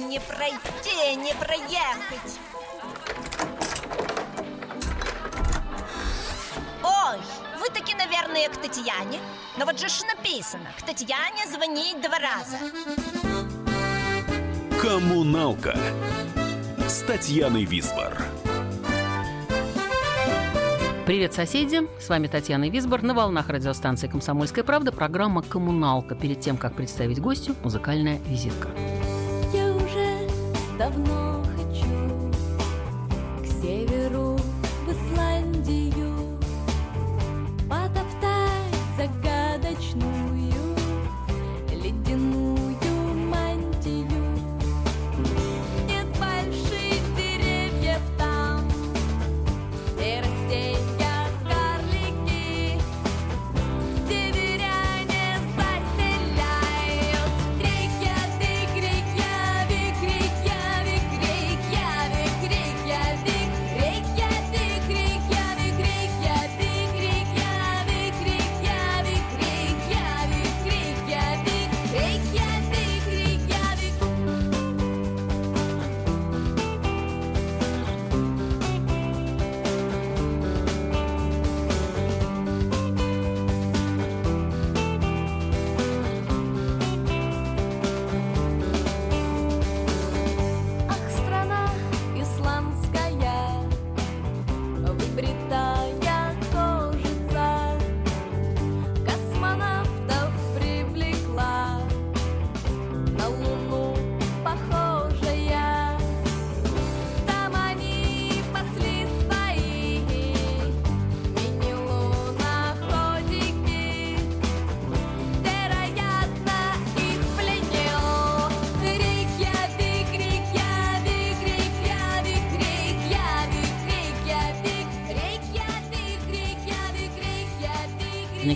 не 0.00 0.20
пройти, 0.20 1.16
не 1.16 1.34
проехать 1.34 2.38
Ой, 6.82 7.18
вы 7.60 7.68
таки, 7.68 7.94
наверное, 7.94 8.48
к 8.48 8.56
Татьяне 8.56 9.20
Но 9.58 9.66
вот 9.66 9.78
же 9.78 9.88
ж 9.88 10.02
написано 10.02 10.70
К 10.78 10.82
Татьяне 10.82 11.46
звонить 11.46 12.00
два 12.00 12.18
раза 12.18 12.58
Коммуналка 14.80 15.76
с 16.88 17.02
Татьяной 17.02 17.64
Висбор. 17.64 18.20
Привет, 21.06 21.34
соседи! 21.34 21.82
С 22.00 22.08
вами 22.08 22.26
Татьяна 22.26 22.68
Висбор 22.68 23.02
на 23.02 23.14
волнах 23.14 23.48
радиостанции 23.48 24.08
«Комсомольская 24.08 24.64
правда» 24.64 24.90
программа 24.90 25.42
«Коммуналка». 25.42 26.14
Перед 26.14 26.40
тем, 26.40 26.56
как 26.56 26.74
представить 26.74 27.20
гостю, 27.20 27.54
музыкальная 27.62 28.18
визитка. 28.26 28.70
давно 30.80 31.49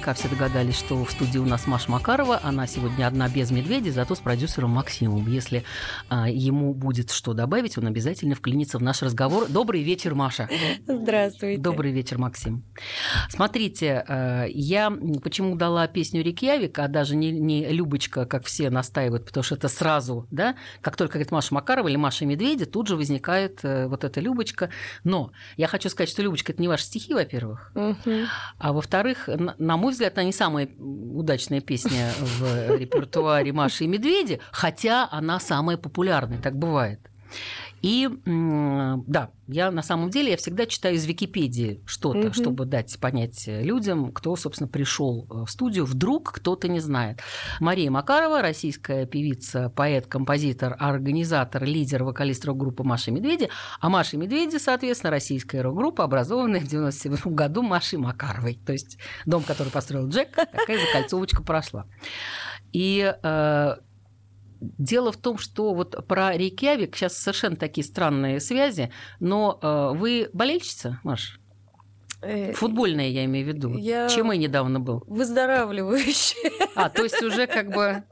Наверняка 0.04 0.20
все 0.20 0.36
догадались, 0.36 0.76
что 0.78 1.02
в 1.02 1.10
студии 1.10 1.38
у 1.38 1.46
нас 1.46 1.66
Маша 1.66 1.90
Макарова. 1.90 2.38
Она 2.42 2.66
сегодня 2.66 3.06
одна 3.06 3.26
без 3.26 3.50
медведя, 3.50 3.90
зато 3.90 4.14
с 4.14 4.20
продюсером 4.20 4.68
Максимом. 4.72 5.26
Если 5.26 5.64
а, 6.10 6.28
ему 6.28 6.74
будет 6.74 7.10
что 7.10 7.32
добавить, 7.32 7.78
он 7.78 7.86
обязательно 7.86 8.34
вклинится 8.34 8.76
в 8.76 8.82
наш 8.82 9.00
разговор. 9.00 9.46
Добрый 9.48 9.82
вечер, 9.82 10.14
Маша. 10.14 10.50
Здравствуйте. 10.86 11.58
Добрый 11.58 11.90
вечер, 11.90 12.18
Максим. 12.18 12.64
Смотрите, 13.30 14.04
э, 14.06 14.44
я 14.50 14.92
почему 15.22 15.56
дала 15.56 15.86
песню 15.86 16.22
Рикьявик, 16.22 16.78
а 16.80 16.88
даже 16.88 17.16
не, 17.16 17.30
не 17.30 17.66
Любочка, 17.70 18.26
как 18.26 18.44
все 18.44 18.68
настаивают, 18.68 19.24
потому 19.24 19.42
что 19.42 19.54
это 19.54 19.68
сразу, 19.68 20.26
да, 20.30 20.54
как 20.82 20.96
только 20.96 21.14
говорит 21.14 21.32
Маша 21.32 21.54
Макарова 21.54 21.88
или 21.88 21.96
Маша 21.96 22.26
Медведя, 22.26 22.66
тут 22.66 22.88
же 22.88 22.96
возникает 22.96 23.60
э, 23.62 23.86
вот 23.86 24.04
эта 24.04 24.20
Любочка. 24.20 24.68
Но 25.02 25.32
я 25.56 25.66
хочу 25.66 25.88
сказать, 25.88 26.10
что 26.10 26.20
Любочка– 26.20 26.52
это 26.52 26.60
не 26.60 26.68
ваши 26.68 26.84
стихи, 26.84 27.14
во-первых, 27.14 27.72
Мгм. 27.74 28.26
а 28.58 28.72
во-вторых, 28.74 29.28
на 29.28 29.54
на 29.56 29.78
мой 29.78 29.93
взгляд, 29.94 30.16
она 30.18 30.24
не 30.24 30.32
самая 30.32 30.68
удачная 30.78 31.60
песня 31.60 32.12
в 32.18 32.76
репертуаре 32.76 33.52
Маши 33.52 33.84
и 33.84 33.86
Медведя, 33.86 34.40
хотя 34.50 35.08
она 35.10 35.40
самая 35.40 35.76
популярная, 35.76 36.38
так 36.38 36.56
бывает. 36.56 37.00
И 37.84 38.08
да, 38.24 39.30
я 39.46 39.70
на 39.70 39.82
самом 39.82 40.08
деле 40.08 40.30
я 40.30 40.36
всегда 40.38 40.64
читаю 40.64 40.94
из 40.94 41.04
Википедии 41.04 41.82
что-то, 41.84 42.18
Мгм. 42.28 42.32
чтобы 42.32 42.64
дать 42.64 42.98
понять 42.98 43.44
людям, 43.46 44.10
кто, 44.10 44.36
собственно, 44.36 44.68
пришел 44.68 45.26
в 45.28 45.46
студию. 45.50 45.84
Вдруг 45.84 46.32
кто-то 46.32 46.66
не 46.66 46.80
знает. 46.80 47.20
Мария 47.60 47.90
Макарова, 47.90 48.40
российская 48.40 49.04
певица, 49.04 49.68
поэт, 49.68 50.06
композитор, 50.06 50.76
организатор, 50.78 51.62
лидер, 51.64 52.04
вокалист 52.04 52.46
рок-группы 52.46 52.84
Маши 52.84 53.10
Медведи. 53.10 53.50
А 53.80 53.90
Маша 53.90 54.16
Медведи, 54.16 54.56
соответственно, 54.56 55.10
российская 55.10 55.60
рок-группа, 55.60 56.04
образованная 56.04 56.60
в 56.60 56.66
97 56.66 57.34
году 57.34 57.60
Машей 57.60 57.98
Макаровой. 57.98 58.58
То 58.64 58.72
есть 58.72 58.96
дом, 59.26 59.42
который 59.42 59.68
построил 59.70 60.08
Джек, 60.08 60.30
такая 60.34 60.78
закольцовочка 60.86 61.42
прошла. 61.42 61.84
И 62.72 63.14
э, 63.22 63.76
Дело 64.60 65.12
в 65.12 65.16
том, 65.16 65.38
что 65.38 65.74
вот 65.74 66.06
про 66.06 66.36
Рейкьявик 66.36 66.96
сейчас 66.96 67.16
совершенно 67.16 67.56
такие 67.56 67.84
странные 67.84 68.40
связи, 68.40 68.90
но 69.20 69.58
э, 69.60 69.98
вы 69.98 70.30
болельщица, 70.32 71.00
Маш? 71.02 71.40
Э, 72.22 72.52
Футбольная, 72.54 73.08
я 73.08 73.24
имею 73.26 73.44
в 73.44 73.48
виду. 73.48 73.76
Я- 73.76 74.08
Чем 74.08 74.32
и 74.32 74.38
недавно 74.38 74.80
был. 74.80 75.02
Выздоравливающая. 75.06 76.50
А, 76.74 76.88
то 76.88 77.02
есть 77.04 77.22
уже 77.22 77.46
как 77.46 77.68
бы... 77.74 78.02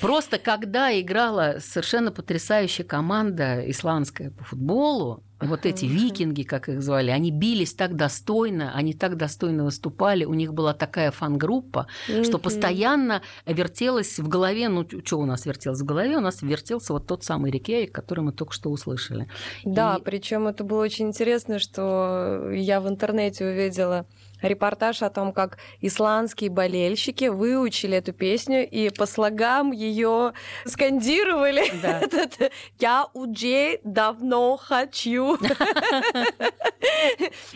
Просто 0.00 0.38
когда 0.38 0.98
играла 1.00 1.56
совершенно 1.60 2.12
потрясающая 2.12 2.84
команда 2.84 3.68
исландская 3.70 4.30
по 4.30 4.44
футболу, 4.44 5.23
вот 5.46 5.66
эти 5.66 5.84
викинги, 5.84 6.42
как 6.42 6.68
их 6.68 6.82
звали, 6.82 7.10
они 7.10 7.30
бились 7.30 7.74
так 7.74 7.96
достойно, 7.96 8.72
они 8.74 8.92
так 8.94 9.16
достойно 9.16 9.64
выступали, 9.64 10.24
у 10.24 10.34
них 10.34 10.52
была 10.54 10.74
такая 10.74 11.10
фан-группа, 11.10 11.86
что 12.22 12.38
постоянно 12.38 13.22
вертелось 13.46 14.18
в 14.18 14.28
голове, 14.28 14.68
ну, 14.68 14.86
что 15.04 15.18
у 15.18 15.24
нас 15.26 15.46
вертелось 15.46 15.80
в 15.80 15.84
голове? 15.84 16.16
У 16.16 16.20
нас 16.20 16.42
вертелся 16.42 16.92
вот 16.92 17.06
тот 17.06 17.24
самый 17.24 17.50
Рикьявик, 17.50 17.92
который 17.92 18.20
мы 18.20 18.32
только 18.32 18.52
что 18.52 18.70
услышали. 18.70 19.28
Да, 19.64 19.96
И- 19.98 20.02
причем 20.02 20.46
это 20.46 20.64
было 20.64 20.82
очень 20.82 21.08
интересно, 21.08 21.58
что 21.58 22.50
я 22.52 22.80
в 22.80 22.88
интернете 22.88 23.46
увидела 23.46 24.06
репортаж 24.46 25.02
о 25.02 25.10
том, 25.10 25.32
как 25.32 25.58
исландские 25.80 26.50
болельщики 26.50 27.26
выучили 27.26 27.96
эту 27.96 28.12
песню 28.12 28.68
и 28.68 28.90
по 28.90 29.06
слогам 29.06 29.72
ее 29.72 30.32
скандировали. 30.64 31.64
Да. 31.82 32.00
Это 32.02 32.50
Я 32.78 33.06
уже 33.14 33.80
давно 33.84 34.56
хочу. 34.56 35.38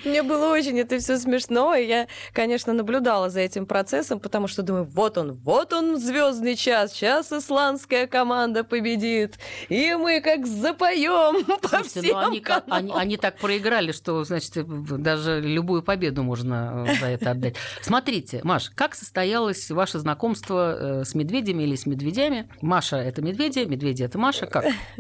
Мне 0.05 0.23
было 0.23 0.53
очень 0.53 0.79
это 0.79 0.99
все 0.99 1.19
смешно, 1.19 1.75
и 1.75 1.87
я, 1.87 2.09
конечно, 2.33 2.73
наблюдала 2.73 3.31
за 3.31 3.41
этим 3.41 3.67
процессом, 3.67 4.21
потому 4.21 4.49
что 4.49 4.63
думаю, 4.63 4.85
вот 4.85 5.19
он, 5.19 5.33
вот 5.33 5.73
он 5.73 5.99
звездный 5.99 6.57
час, 6.57 6.93
сейчас 6.93 7.33
исландская 7.33 8.07
команда 8.07 8.65
победит, 8.65 9.39
и 9.69 9.95
мы 9.95 10.21
как 10.21 10.47
запоем 10.47 11.45
по 11.63 11.69
Слушайте, 11.69 12.01
всем 12.01 12.21
ну 12.21 12.27
они, 12.27 12.43
они, 12.69 12.93
они 12.95 13.17
так 13.17 13.39
проиграли, 13.39 13.93
что, 13.93 14.25
значит, 14.25 14.53
даже 14.57 15.41
любую 15.41 15.83
победу 15.83 16.23
можно 16.23 16.78
э, 16.78 16.78
за 16.87 17.07
это 17.07 17.31
отдать. 17.33 17.57
Смотрите, 17.83 18.41
Маш, 18.45 18.71
как 18.75 18.95
состоялось 18.95 19.71
ваше 19.71 19.99
знакомство 19.99 21.01
э, 21.01 21.05
с 21.05 21.15
медведями 21.15 21.63
или 21.65 21.77
с 21.77 21.87
медведями? 21.87 22.49
Маша– 22.61 22.97
это 22.99 23.23
медведи, 23.23 23.61
медведи– 23.61 24.03
это 24.05 24.19
Маша. 24.19 24.47
Как? 24.47 24.65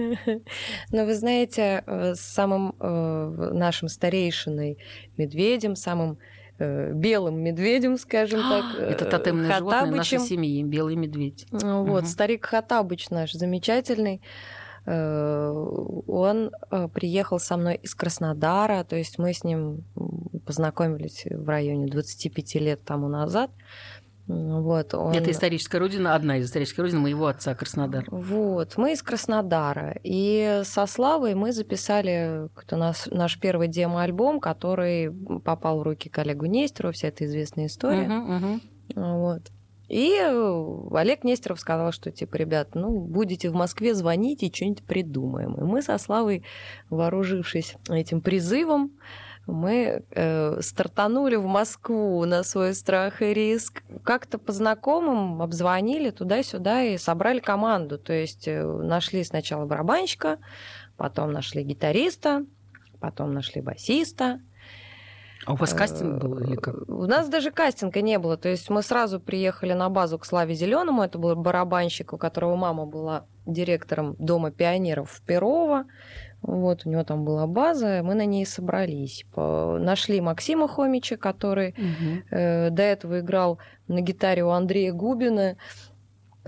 Но 0.92 1.04
вы 1.04 1.14
знаете, 1.14 1.82
э, 1.86 2.14
с 2.14 2.20
самым 2.20 2.75
э, 2.80 3.50
нашим 3.52 3.88
старейшиной 3.88 4.78
медведем, 5.16 5.76
самым 5.76 6.19
э, 6.58 6.92
белым 6.92 7.40
медведем, 7.42 7.96
скажем 7.98 8.40
так, 8.48 8.64
э, 8.78 8.90
Это 8.90 9.04
тотемное 9.04 9.56
животное 9.58 9.90
нашей 9.92 10.19
семьи, 10.20 10.62
белый 10.64 10.96
медведь. 10.96 11.46
Ну 11.50 11.84
Вот, 11.84 12.02
Мгм. 12.02 12.06
старик 12.10 12.46
Хатабыч 12.46 13.10
наш 13.10 13.32
замечательный, 13.32 14.20
э, 14.86 15.50
он 16.06 16.50
э, 16.70 16.88
приехал 16.92 17.38
со 17.38 17.56
мной 17.56 17.76
из 17.82 17.94
Краснодара, 17.94 18.84
то 18.84 18.96
есть 18.96 19.19
мы 19.19 19.32
с 19.34 19.44
ним 19.44 19.84
познакомились 20.48 21.26
в 21.30 21.46
районе 21.46 21.88
25 21.88 22.54
лет 22.54 22.82
тому 22.82 23.06
назад. 23.06 23.50
Вот, 24.26 24.94
он... 24.94 25.12
Это 25.12 25.30
историческая 25.30 25.78
родина, 25.78 26.14
одна 26.14 26.38
из 26.38 26.46
исторических 26.46 26.80
родин 26.80 27.00
моего 27.00 27.26
отца, 27.26 27.54
Краснодар. 27.54 28.06
Вот, 28.10 28.78
мы 28.78 28.92
из 28.92 29.02
Краснодара. 29.02 29.98
И 30.02 30.62
со 30.64 30.86
Славой 30.86 31.34
мы 31.34 31.52
записали 31.52 32.48
это 32.62 32.76
наш, 32.76 33.06
наш 33.06 33.38
первый 33.38 33.68
демо-альбом, 33.68 34.40
который 34.40 35.10
попал 35.44 35.80
в 35.80 35.82
руки 35.82 36.08
коллегу 36.08 36.46
Нестеру, 36.46 36.92
вся 36.92 37.08
эта 37.08 37.26
известная 37.26 37.66
история. 37.66 38.08
Мгм, 38.08 38.34
мгм. 38.34 38.60
Вот. 38.94 39.42
И 39.88 40.14
Олег 40.92 41.24
Нестеров 41.24 41.60
сказал, 41.60 41.92
что, 41.92 42.10
типа, 42.10 42.36
ребят, 42.36 42.74
ну, 42.74 43.00
будете 43.00 43.48
в 43.50 43.54
Москве, 43.54 43.94
звоните, 43.94 44.50
что-нибудь 44.52 44.82
придумаем. 44.82 45.54
И 45.54 45.62
мы 45.62 45.80
со 45.80 45.96
Славой, 45.96 46.42
вооружившись 46.90 47.76
этим 47.88 48.20
призывом, 48.20 48.92
мы 49.48 50.04
э, 50.10 50.60
стартанули 50.60 51.36
в 51.36 51.46
Москву 51.46 52.24
на 52.24 52.42
свой 52.42 52.74
страх 52.74 53.22
и 53.22 53.32
риск. 53.32 53.82
Как-то 54.04 54.38
по 54.38 54.52
знакомым 54.52 55.40
обзвонили 55.42 56.10
туда-сюда 56.10 56.82
и 56.82 56.98
собрали 56.98 57.40
команду. 57.40 57.98
То 57.98 58.12
есть 58.12 58.46
э, 58.46 58.62
нашли 58.62 59.24
сначала 59.24 59.64
барабанщика, 59.64 60.38
потом 60.96 61.32
нашли 61.32 61.62
гитариста, 61.62 62.44
потом 63.00 63.32
нашли 63.32 63.62
басиста, 63.62 64.40
А 65.46 65.54
у 65.54 65.56
вас 65.56 65.72
кастинг 65.72 66.22
был 66.22 66.38
или 66.40 66.56
как? 66.56 66.76
у 66.88 67.06
нас 67.06 67.28
даже 67.28 67.50
кастинга 67.50 68.02
не 68.02 68.18
было. 68.18 68.36
То 68.36 68.48
есть 68.50 68.68
мы 68.68 68.82
сразу 68.82 69.18
приехали 69.18 69.72
на 69.72 69.88
базу 69.88 70.18
к 70.18 70.26
Славе 70.26 70.54
Зеленому. 70.54 71.02
Это 71.02 71.18
был 71.18 71.34
барабанщик, 71.36 72.12
у 72.12 72.18
которого 72.18 72.54
мама 72.56 72.84
была 72.84 73.24
директором 73.46 74.14
Дома 74.18 74.50
пионеров 74.50 75.10
в 75.10 75.22
Перово. 75.22 75.86
Вот, 76.43 76.87
у 76.87 76.90
него 76.90 77.05
там 77.05 77.25
была 77.25 77.46
база, 77.46 78.00
мы 78.05 78.14
на 78.14 78.25
ней 78.25 78.46
собрались. 78.46 79.25
Нашли 79.37 80.20
Максима 80.20 80.69
Хомича, 80.69 81.17
который 81.17 81.75
Мгм. 81.76 82.23
э, 82.31 82.70
до 82.70 82.82
этого 82.82 83.20
играл 83.20 83.58
на 83.88 84.00
гитаре 84.00 84.44
у 84.44 84.50
Андрея 84.50 84.93
Губина. 84.93 85.56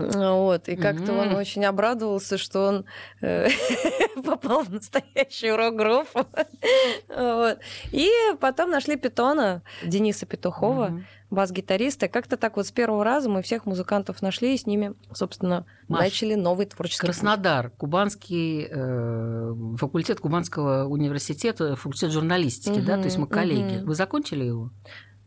Вот, 0.08 0.68
и 0.68 0.76
как-то 0.76 1.12
он 1.12 1.28
Мгм. 1.28 1.36
очень 1.36 1.64
обрадовался, 1.64 2.38
что 2.38 2.66
он 2.68 2.84
э, 3.22 3.48
попал 4.24 4.62
в 4.64 4.70
настоящую 4.70 5.56
рок-группу. 5.56 6.26
Вот. 7.08 7.58
И 7.92 8.08
потом 8.40 8.70
нашли 8.70 8.96
Питона, 8.96 9.62
Дениса 9.82 10.26
Петухова, 10.26 10.86
Мгм. 10.88 11.06
бас-гитариста. 11.30 12.08
Как-то 12.08 12.36
так 12.36 12.56
вот 12.56 12.66
с 12.66 12.72
первого 12.72 13.04
раза 13.04 13.28
мы 13.28 13.42
всех 13.42 13.66
музыкантов 13.66 14.22
нашли 14.22 14.54
и 14.54 14.58
с 14.58 14.66
ними, 14.66 14.94
собственно, 15.12 15.66
Маш, 15.88 16.00
начали 16.00 16.34
новый 16.34 16.66
творческий 16.66 17.06
путь. 17.06 17.14
Краснодар, 17.14 17.70
Кубанский 17.70 18.66
э, 18.70 19.76
факультет 19.76 20.20
Кубанского 20.20 20.84
университета, 20.86 21.76
факультет 21.76 22.10
журналистики, 22.12 22.80
да, 22.80 22.96
то 22.96 23.04
есть 23.04 23.18
мы 23.18 23.26
коллеги. 23.26 23.76
мгм. 23.78 23.86
Вы 23.86 23.94
закончили 23.94 24.44
его? 24.44 24.70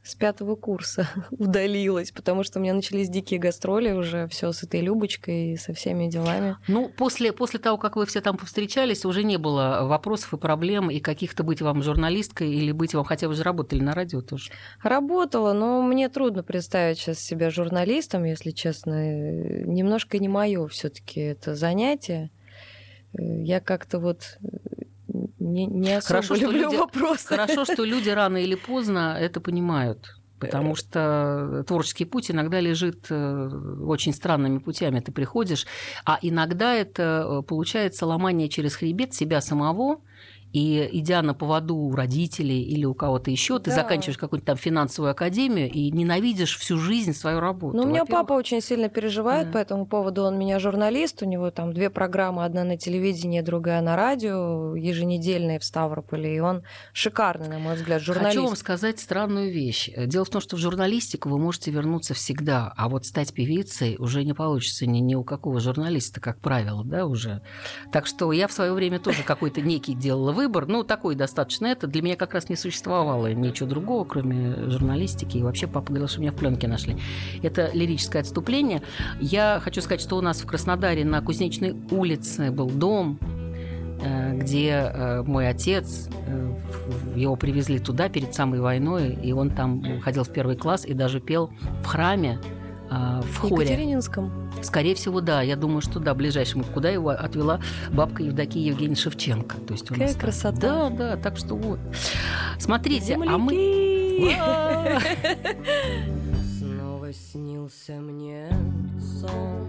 С 0.04 0.16
пятого 0.16 0.56
курса 0.56 1.08
удалилась, 1.32 2.12
потому 2.12 2.44
что 2.44 2.60
у 2.60 2.62
меня 2.62 2.74
начались 2.74 3.08
дикие 3.08 3.40
гастроли 3.40 3.92
уже, 3.92 4.28
все 4.28 4.52
с 4.52 4.62
этой 4.62 4.82
Любочкой 4.82 5.54
и 5.54 5.58
со 5.58 5.74
всеми 5.74 6.10
делами. 6.10 6.58
Ну, 6.68 6.90
после, 6.90 7.32
после 7.32 7.60
того, 7.60 7.78
как 7.78 7.96
вы 7.96 8.06
все 8.06 8.20
там 8.20 8.36
повстречались, 8.36 9.06
уже 9.06 9.24
не 9.24 9.38
было 9.38 9.84
вопросов 9.84 10.34
и 10.34 10.38
проблем, 10.38 10.92
и 10.92 11.00
каких-то 11.00 11.44
быть 11.44 11.62
вам 11.62 11.82
журналисткой 11.82 12.52
или 12.54 12.74
быть 12.74 12.94
вам, 12.94 13.06
хотя 13.06 13.30
вы 13.30 13.34
же 13.34 13.44
работали 13.44 13.80
на 13.80 13.94
радио 13.94 14.22
тоже. 14.22 14.52
Работала, 14.82 15.54
но 15.54 15.82
мне 15.82 16.10
трудно 16.10 16.44
представить 16.44 16.98
сейчас 17.00 17.20
себя 17.20 17.50
журналистом, 17.50 18.26
если 18.26 18.52
честно. 18.52 18.92
Э, 18.94 19.64
Немножко 19.66 20.20
не 20.20 20.28
мое 20.28 20.68
все-таки 20.68 21.22
это 21.22 21.56
занятие. 21.56 22.30
Э, 23.18 23.22
Я 23.42 23.62
как-то 23.62 24.00
вот 24.00 24.38
э, 24.44 24.48
не, 25.44 25.66
не 25.68 25.94
особо 25.94 26.08
Хорошо, 26.22 26.36
что 26.36 26.46
люблю 26.46 26.64
люди- 26.64 26.76
вопросы. 26.78 27.28
Хорошо, 27.28 27.66
что 27.66 27.84
люди 27.94 28.10
рано 28.10 28.38
или 28.38 28.56
поздно 28.56 29.18
это 29.20 29.40
понимают. 29.42 30.16
Потому 30.40 30.76
что 30.76 31.64
творческий 31.68 32.04
путь 32.04 32.30
иногда 32.30 32.60
лежит 32.60 33.06
э, 33.10 33.50
очень 33.86 34.12
странными 34.14 34.58
путями. 34.58 35.00
Ты 35.00 35.14
приходишь, 35.14 35.66
а 36.06 36.20
иногда 36.22 36.74
это 36.74 37.26
э, 37.26 37.42
получается 37.44 38.06
ломание 38.06 38.50
через 38.50 38.76
хребет 38.76 39.14
себя 39.14 39.40
самого, 39.40 40.02
и 40.54 40.88
идя 40.94 41.22
на 41.24 41.34
поводу 41.34 41.76
у 41.76 41.96
родителей 41.96 42.62
или 42.62 42.86
у 42.86 42.94
кого-то 42.94 43.32
еще, 43.32 43.58
ты 43.58 43.72
Да. 43.72 43.78
заканчиваешь 43.78 44.18
какую-нибудь 44.20 44.46
там 44.46 44.56
финансовую 44.56 45.12
академию 45.12 45.70
и 45.70 45.90
ненавидишь 45.92 46.58
всю 46.58 46.78
жизнь 46.78 47.14
свою 47.14 47.40
работу. 47.40 47.76
Ну, 47.76 47.84
у 47.84 47.88
меня 47.88 48.06
папа 48.06 48.34
очень 48.34 48.62
сильно 48.62 48.88
переживает 48.88 49.48
Да. 49.48 49.54
по 49.54 49.58
этому 49.58 49.88
поводу. 49.88 50.24
Он 50.24 50.38
меня 50.38 50.60
журналист, 50.60 51.24
у 51.24 51.26
него 51.26 51.50
там 51.50 51.74
две 51.74 51.90
программы, 51.90 52.46
одна 52.46 52.64
на 52.64 52.78
телевидении, 52.78 53.42
другая 53.42 53.82
на 53.82 53.96
радио, 53.96 54.76
еженедельные 54.76 55.58
в 55.58 55.64
Ставрополе. 55.64 56.36
И 56.36 56.40
он 56.40 56.62
шикарный, 56.94 57.48
на 57.48 57.58
мой 57.58 57.76
взгляд, 57.76 58.02
журналист. 58.04 58.36
Хочу 58.36 58.46
вам 58.46 58.56
сказать 58.56 59.00
странную 59.00 59.52
вещь. 59.52 59.90
Дело 60.06 60.24
в 60.24 60.30
том, 60.30 60.40
что 60.40 60.56
в 60.56 60.60
журналистику 60.60 61.30
вы 61.30 61.40
можете 61.40 61.72
вернуться 61.72 62.14
всегда, 62.14 62.72
а 62.78 62.90
вот 62.90 63.08
стать 63.08 63.34
певицей 63.34 63.96
уже 63.98 64.24
не 64.24 64.34
получится 64.34 64.86
ни, 64.86 65.00
ни 65.00 65.16
у 65.16 65.24
какого 65.24 65.60
журналиста, 65.60 66.22
как 66.22 66.40
правило, 66.40 66.84
да, 66.86 67.08
уже. 67.08 67.42
Так 67.92 68.06
что 68.06 68.32
я 68.32 68.48
в 68.48 68.52
свое 68.52 68.72
время 68.74 69.00
тоже 69.00 69.24
какой-то 69.24 69.60
некий 69.62 69.96
делала 69.96 70.32
выбор, 70.32 70.43
ну, 70.48 70.84
такой 70.84 71.16
достаточно 71.16 71.68
это. 71.68 71.88
Для 71.88 72.02
меня 72.02 72.16
как 72.16 72.34
раз 72.34 72.50
не 72.50 72.56
существовало 72.56 73.34
ничего 73.34 73.70
другого, 73.70 74.04
кроме 74.06 74.70
журналистики. 74.70 75.38
И 75.38 75.44
вообще 75.44 75.68
папа 75.68 75.90
говорил, 75.90 76.08
что 76.08 76.22
меня 76.22 76.32
в 76.32 76.36
пленке 76.36 76.68
нашли. 76.68 76.98
Это 77.42 77.72
лирическое 77.74 78.22
отступление. 78.22 78.82
Я 79.20 79.60
хочу 79.64 79.82
сказать, 79.82 80.02
что 80.02 80.18
у 80.18 80.22
нас 80.22 80.42
в 80.42 80.46
Краснодаре 80.46 81.06
на 81.06 81.22
Кузнечной 81.22 81.76
улице 81.92 82.52
был 82.52 82.70
дом, 82.70 83.20
э, 84.02 84.38
где 84.38 84.70
э, 84.70 85.24
мой 85.24 85.48
отец, 85.48 86.10
э, 86.28 86.56
его 87.16 87.36
привезли 87.36 87.80
туда 87.80 88.10
перед 88.10 88.34
самой 88.34 88.60
войной, 88.60 89.14
и 89.14 89.32
он 89.32 89.50
там 89.50 90.02
ходил 90.02 90.24
в 90.24 90.32
первый 90.32 90.56
класс 90.56 90.86
и 90.86 90.94
даже 90.94 91.20
пел 91.20 91.52
в 91.84 91.86
храме, 91.86 92.40
э, 92.94 93.22
в 93.22 93.26
В 93.26 93.38
хоре. 93.38 93.66
Екатерининском. 93.66 94.32
Скорее 94.62 94.96
всего, 94.96 95.22
да. 95.22 95.42
Я 95.42 95.56
думаю, 95.56 95.82
что 95.82 96.00
да, 96.00 96.14
ближайшему. 96.14 96.64
Куда 96.64 96.90
его 96.90 97.10
отвела 97.10 97.60
бабка 97.92 98.24
Евдокия 98.24 98.64
Евгения 98.64 98.96
Шевченко. 98.96 99.58
То 99.58 99.74
есть 99.74 99.88
Какая 99.88 100.14
красота. 100.14 100.60
Да, 100.60 100.90
да. 100.90 101.18
Так 101.18 101.38
что 101.38 101.56
вот. 101.56 101.80
Смотрите, 102.60 103.16
а 103.16 103.38
мы... 103.38 103.54
Земляки! 103.54 104.24
Снова 106.60 107.12
снился 107.14 107.94
мне 107.94 108.48
сон, 109.00 109.68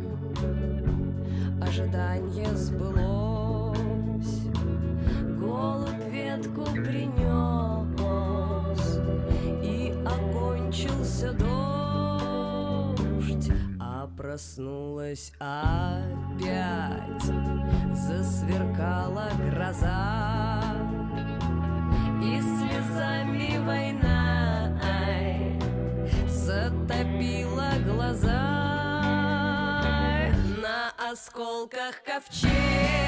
ожидание 1.61 2.49
сбылось, 2.55 3.77
голубь 5.39 6.09
ветку 6.11 6.65
принес, 6.65 7.99
и 9.63 9.95
окончился 10.05 11.33
дождь, 11.33 11.51
а 11.51 11.94
проснулась 14.25 15.33
опять, 15.39 17.25
засверкала 17.93 19.29
гроза, 19.51 20.63
и 22.23 22.41
слезами 22.41 23.59
война 23.59 24.81
затопила 26.27 27.73
глаза 27.85 28.41
на 30.63 31.11
осколках 31.11 32.03
ковчега. 32.03 33.04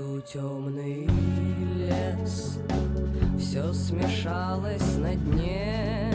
Внизу 0.00 0.20
темный 0.20 1.06
лес, 1.76 2.58
все 3.38 3.72
смешалось 3.72 4.96
на 4.96 5.14
дне. 5.14 6.12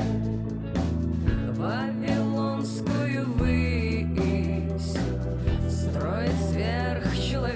Вавилонскую 1.54 3.34
высь 3.34 4.98
строит 5.70 6.36
сверхчеловек. 6.52 7.56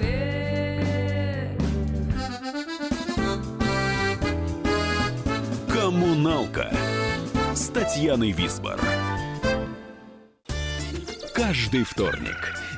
«Коммуналка» 5.68 6.72
с 7.54 7.68
Татьяной 7.68 8.32
Висбор. 8.32 8.80
Каждый 11.34 11.84
вторник 11.84 12.59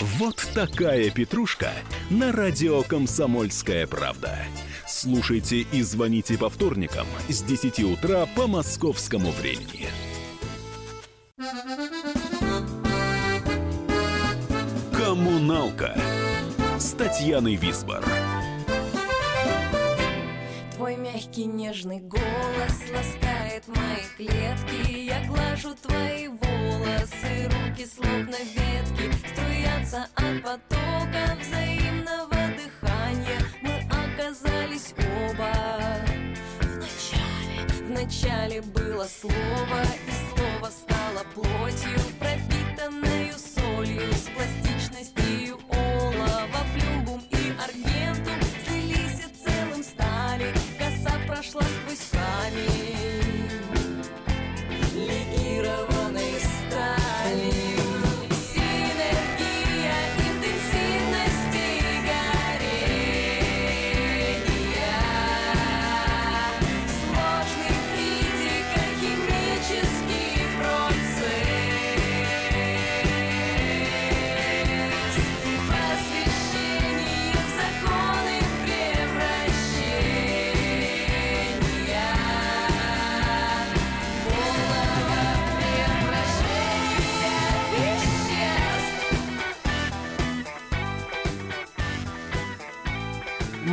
Вот 0.00 0.44
такая 0.54 1.10
петрушка 1.10 1.70
на 2.10 2.32
радио 2.32 2.82
«Комсомольская 2.82 3.86
правда». 3.86 4.38
Слушайте 4.88 5.58
и 5.60 5.82
звоните 5.82 6.36
по 6.36 6.50
вторникам 6.50 7.06
с 7.28 7.42
10 7.42 7.80
утра 7.84 8.26
по 8.34 8.48
московскому 8.48 9.30
времени. 9.30 9.86
«Коммуналка» 14.92 15.96
с 16.78 16.92
Татьяной 16.92 17.54
Висбор. 17.54 18.04
Мягкий 21.14 21.44
нежный 21.44 22.00
голос 22.00 22.90
ласкает 22.92 23.68
мои 23.68 24.02
клетки. 24.16 24.98
Я 24.98 25.24
глажу 25.28 25.72
твои 25.76 26.26
волосы, 26.26 27.44
руки 27.44 27.86
словно 27.86 28.34
ветки 28.34 29.12
Струятся 29.28 30.08
от 30.16 30.42
потока 30.42 31.38
взаимного 31.40 32.34
дыхания. 32.56 33.40
Мы 33.62 33.86
оказались 33.92 34.92
оба. 35.30 35.52
Вначале, 36.60 37.84
вначале 37.86 38.62
было 38.62 39.04
слово 39.04 39.82
И 40.08 40.34
слово 40.34 40.68
стало 40.68 41.24
плотью, 41.32 42.00
пропитанную 42.18 43.34
солью 43.38 44.12
С 44.12 44.28
пластичностью 44.34 45.60
прошла 51.52 51.62
сквозь 51.62 52.08
камень 52.10 53.13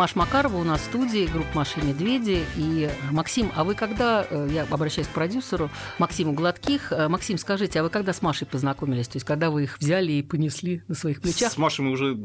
Маш 0.01 0.15
Макарова 0.15 0.57
у 0.57 0.63
нас 0.63 0.81
в 0.81 0.85
студии, 0.85 1.27
группа 1.31 1.57
Маши 1.57 1.79
и 1.79 1.83
Медведи. 1.85 2.43
И, 2.57 2.89
Максим, 3.11 3.51
а 3.55 3.63
вы 3.63 3.75
когда, 3.75 4.25
э, 4.27 4.49
я 4.51 4.63
обращаюсь 4.63 5.07
к 5.07 5.11
продюсеру 5.11 5.69
Максиму 5.99 6.33
Гладких, 6.33 6.91
Э, 6.91 7.07
Максим, 7.07 7.37
скажите, 7.37 7.79
а 7.79 7.83
вы 7.83 7.91
когда 7.91 8.11
с 8.11 8.23
Машей 8.23 8.47
познакомились? 8.47 9.07
То 9.07 9.17
есть, 9.17 9.27
когда 9.27 9.51
вы 9.51 9.65
их 9.65 9.77
взяли 9.77 10.13
и 10.13 10.23
понесли 10.23 10.81
на 10.87 10.95
своих 10.95 11.21
плечах? 11.21 11.51
С 11.51 11.57
Машей 11.59 11.85
мы 11.85 11.91
уже 11.91 12.17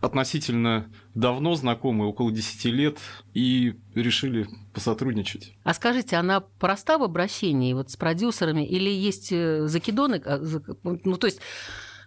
относительно 0.00 0.88
давно 1.16 1.56
знакомы, 1.56 2.06
около 2.06 2.30
10 2.30 2.66
лет, 2.66 2.98
и 3.34 3.74
решили 3.96 4.46
посотрудничать. 4.72 5.52
А 5.64 5.74
скажите, 5.74 6.14
она 6.14 6.38
проста 6.38 6.96
в 6.96 7.02
обращении 7.02 7.72
вот 7.72 7.90
с 7.90 7.96
продюсерами 7.96 8.64
или 8.64 8.88
есть 8.88 9.32
э, 9.32 9.66
закидоны? 9.66 10.22
А, 10.24 10.40
Ну, 10.84 11.16
то 11.16 11.26
есть, 11.26 11.40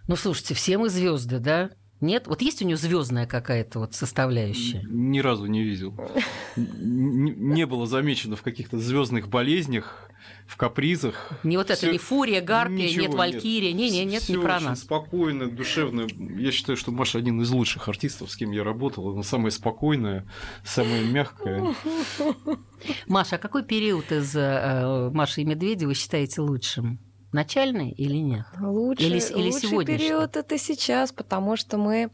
ну, 0.08 0.16
слушайте, 0.16 0.54
все 0.54 0.78
мы 0.78 0.88
звезды, 0.88 1.40
да? 1.40 1.72
Нет? 2.04 2.26
Вот 2.26 2.42
есть 2.42 2.60
у 2.60 2.66
нее 2.66 2.76
звездная 2.76 3.26
какая-то 3.26 3.80
вот 3.80 3.94
составляющая? 3.94 4.82
Ни 4.88 5.20
разу 5.20 5.46
не 5.46 5.62
видел. 5.64 5.94
Не 6.56 7.66
было 7.66 7.86
замечено 7.86 8.36
в 8.36 8.42
каких-то 8.42 8.78
звездных 8.78 9.28
болезнях, 9.28 10.10
в 10.46 10.56
капризах. 10.56 11.32
Не 11.42 11.56
вот 11.56 11.70
это, 11.70 11.90
не 11.90 11.98
фурия, 11.98 12.42
гарпия, 12.42 12.94
нет 12.98 13.14
валькирия. 13.14 13.72
Не, 13.72 13.90
не, 13.90 14.04
нет, 14.04 14.28
не 14.28 14.36
про 14.36 14.60
нас. 14.60 14.82
спокойно, 14.82 15.50
душевно. 15.50 16.06
Я 16.38 16.52
считаю, 16.52 16.76
что 16.76 16.92
Маша 16.92 17.18
один 17.18 17.40
из 17.40 17.50
лучших 17.50 17.88
артистов, 17.88 18.30
с 18.30 18.36
кем 18.36 18.52
я 18.52 18.64
работал. 18.64 19.08
Она 19.10 19.22
самая 19.22 19.50
спокойная, 19.50 20.26
самая 20.64 21.04
мягкая. 21.04 21.74
Маша, 23.06 23.36
а 23.36 23.38
какой 23.38 23.64
период 23.64 24.12
из 24.12 24.36
э, 24.36 25.10
Маши 25.12 25.40
и 25.40 25.44
Медведя 25.44 25.86
вы 25.86 25.94
считаете 25.94 26.42
лучшим? 26.42 26.98
Начальный 27.34 27.90
или 27.90 28.18
нет? 28.18 28.44
Лучший, 28.60 29.06
Или 29.06 29.18
или 29.18 29.50
лучший 29.50 29.84
период 29.84 30.36
это 30.36 30.56
сейчас, 30.56 31.10
потому 31.10 31.56
что 31.56 31.78
мы 31.78 32.10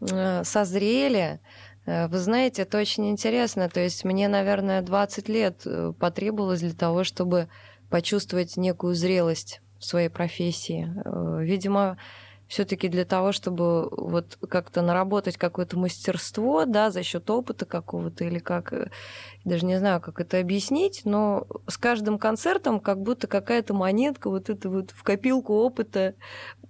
э, 0.00 0.44
созрели. 0.44 1.40
Э, 1.86 2.06
Вы 2.06 2.18
знаете, 2.18 2.62
это 2.62 2.78
очень 2.78 3.10
интересно. 3.10 3.68
То 3.68 3.80
есть 3.80 4.04
мне, 4.04 4.28
наверное, 4.28 4.82
20 4.82 5.28
лет 5.28 5.62
э, 5.66 5.92
потребовалось 5.98 6.60
для 6.60 6.72
того, 6.72 7.02
чтобы 7.02 7.48
почувствовать 7.90 8.56
некую 8.56 8.94
зрелость 8.94 9.60
в 9.80 9.84
своей 9.84 10.08
профессии. 10.08 10.88
Видимо, 11.42 11.98
все-таки 12.50 12.88
для 12.88 13.04
того, 13.04 13.30
чтобы 13.30 13.88
вот 13.90 14.36
как-то 14.48 14.82
наработать 14.82 15.36
какое-то 15.36 15.78
мастерство, 15.78 16.64
да, 16.64 16.90
за 16.90 17.04
счет 17.04 17.30
опыта 17.30 17.64
какого-то 17.64 18.24
или 18.24 18.38
как, 18.38 18.72
даже 19.44 19.64
не 19.64 19.78
знаю, 19.78 20.00
как 20.00 20.20
это 20.20 20.38
объяснить, 20.38 21.02
но 21.04 21.46
с 21.66 21.78
каждым 21.78 22.18
концертом 22.18 22.78
как 22.78 23.00
будто 23.00 23.26
какая-то 23.26 23.72
монетка 23.72 24.28
вот 24.28 24.50
это 24.50 24.68
вот 24.68 24.90
в 24.90 25.02
копилку 25.02 25.54
опыта 25.54 26.14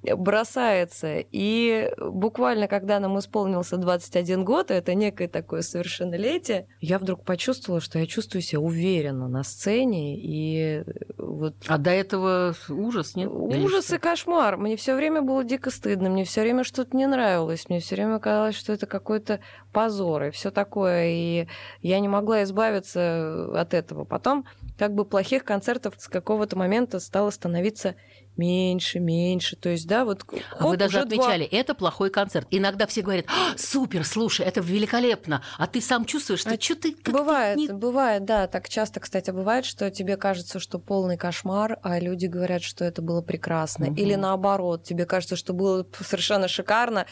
бросается. 0.02 1.16
И 1.30 1.92
буквально, 1.98 2.68
когда 2.68 3.00
нам 3.00 3.18
исполнился 3.18 3.76
21 3.76 4.44
год, 4.44 4.70
это 4.70 4.94
некое 4.94 5.28
такое 5.28 5.62
совершеннолетие, 5.62 6.68
я 6.80 6.98
вдруг 6.98 7.24
почувствовала, 7.24 7.80
что 7.80 7.98
я 7.98 8.06
чувствую 8.06 8.42
себя 8.42 8.60
уверенно 8.60 9.28
на 9.28 9.42
сцене. 9.42 10.16
И 10.16 10.84
вот 11.18 11.56
А 11.66 11.76
до 11.76 11.90
этого 11.90 12.54
ужас, 12.68 13.16
нет? 13.16 13.28
Ужас 13.30 13.92
и 13.92 13.98
кошмар. 13.98 14.56
Мне 14.56 14.76
все 14.76 14.94
время 14.94 15.22
было 15.22 15.44
дико 15.44 15.70
стыдно, 15.70 16.08
мне 16.08 16.24
все 16.24 16.42
время 16.42 16.64
что-то 16.64 16.96
не 16.96 17.06
нравилось, 17.06 17.68
мне 17.68 17.80
все 17.80 17.96
время 17.96 18.18
казалось, 18.20 18.54
что 18.54 18.72
это 18.72 18.86
какой-то 18.86 19.40
позор 19.72 20.24
и 20.24 20.30
все 20.30 20.50
такое. 20.50 21.08
И 21.08 21.46
я 21.82 22.00
не 22.00 22.08
могла 22.08 22.42
избавиться 22.44 22.59
от 22.66 23.74
этого. 23.74 24.04
Потом 24.04 24.46
как 24.78 24.94
бы 24.94 25.04
плохих 25.04 25.44
концертов 25.44 25.94
с 25.98 26.08
какого-то 26.08 26.56
момента 26.56 27.00
стало 27.00 27.30
становиться 27.30 27.94
меньше, 28.40 28.98
меньше. 29.00 29.56
То 29.56 29.68
есть, 29.68 29.86
да, 29.86 30.04
вот 30.04 30.24
А 30.58 30.66
вы 30.66 30.76
даже 30.76 30.98
уже 30.98 31.06
два. 31.06 31.22
отмечали, 31.24 31.44
это 31.46 31.74
плохой 31.74 32.10
концерт. 32.10 32.46
Иногда 32.50 32.86
все 32.86 33.02
говорят, 33.02 33.26
«А, 33.28 33.56
супер, 33.58 34.04
слушай, 34.04 34.44
это 34.46 34.60
великолепно. 34.60 35.42
А 35.58 35.66
ты 35.66 35.80
сам 35.80 36.04
чувствуешь, 36.04 36.40
что 36.40 36.50
А 36.50 36.60
что 36.60 36.74
ты 36.76 36.96
Бывает, 37.04 37.56
не- 37.58 37.68
бывает, 37.68 38.24
да. 38.24 38.46
Так 38.46 38.68
часто, 38.68 39.00
кстати, 39.00 39.30
бывает, 39.30 39.64
что 39.64 39.90
тебе 39.90 40.16
кажется, 40.16 40.58
что 40.58 40.78
полный 40.78 41.16
кошмар, 41.16 41.78
а 41.82 41.98
люди 42.00 42.26
говорят, 42.26 42.62
что 42.62 42.84
это 42.84 43.02
было 43.02 43.20
прекрасно. 43.22 43.86
Мгм. 43.86 43.94
Или 43.96 44.14
наоборот, 44.16 44.84
тебе 44.84 45.04
кажется, 45.06 45.36
что 45.36 45.52
было 45.52 45.86
совершенно 46.00 46.48
шикарно, 46.48 47.06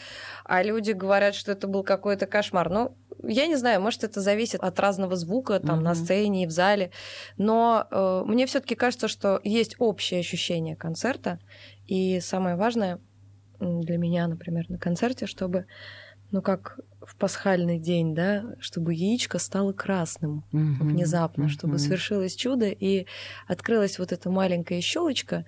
а 0.45 0.63
люди 0.63 0.91
говорят, 0.91 1.35
что 1.35 1.51
это 1.51 1.67
был 1.67 1.83
какой-то 1.83 2.25
кошмар. 2.25 2.69
Ну, 2.69 2.95
я 3.27 3.47
не 3.47 3.57
знаю, 3.57 3.81
может, 3.81 4.03
это 4.03 4.21
зависит 4.21 4.61
от 4.61 4.79
разного 4.79 5.15
звука 5.15 5.59
там 5.59 5.83
на 5.83 5.91
Мгм. 5.93 5.99
сцене 6.05 6.43
и 6.43 6.47
в 6.47 6.51
зале. 6.51 6.89
Но 7.37 7.85
э, 7.91 8.23
мне 8.25 8.45
все-таки 8.45 8.75
кажется, 8.75 9.07
что 9.07 9.41
есть 9.43 9.75
общее 9.79 10.21
ощущение 10.21 10.75
концерта. 10.75 11.18
И 11.87 12.19
самое 12.19 12.55
важное 12.55 12.99
для 13.59 13.97
меня, 13.97 14.27
например, 14.27 14.69
на 14.69 14.77
концерте, 14.77 15.25
чтобы 15.27 15.65
ну 16.31 16.41
как 16.41 16.79
в 17.01 17.15
пасхальный 17.15 17.79
день, 17.79 18.13
да, 18.13 18.55
чтобы 18.59 18.93
яичко 18.93 19.39
стало 19.39 19.73
красным 19.73 20.45
Мгм, 20.51 20.89
внезапно, 20.91 21.49
чтобы 21.49 21.77
мгм. 21.77 21.79
свершилось 21.79 22.35
чудо 22.35 22.67
и 22.67 23.05
открылась 23.47 23.99
вот 23.99 24.11
эта 24.11 24.29
маленькая 24.29 24.81
щелочка, 24.81 25.45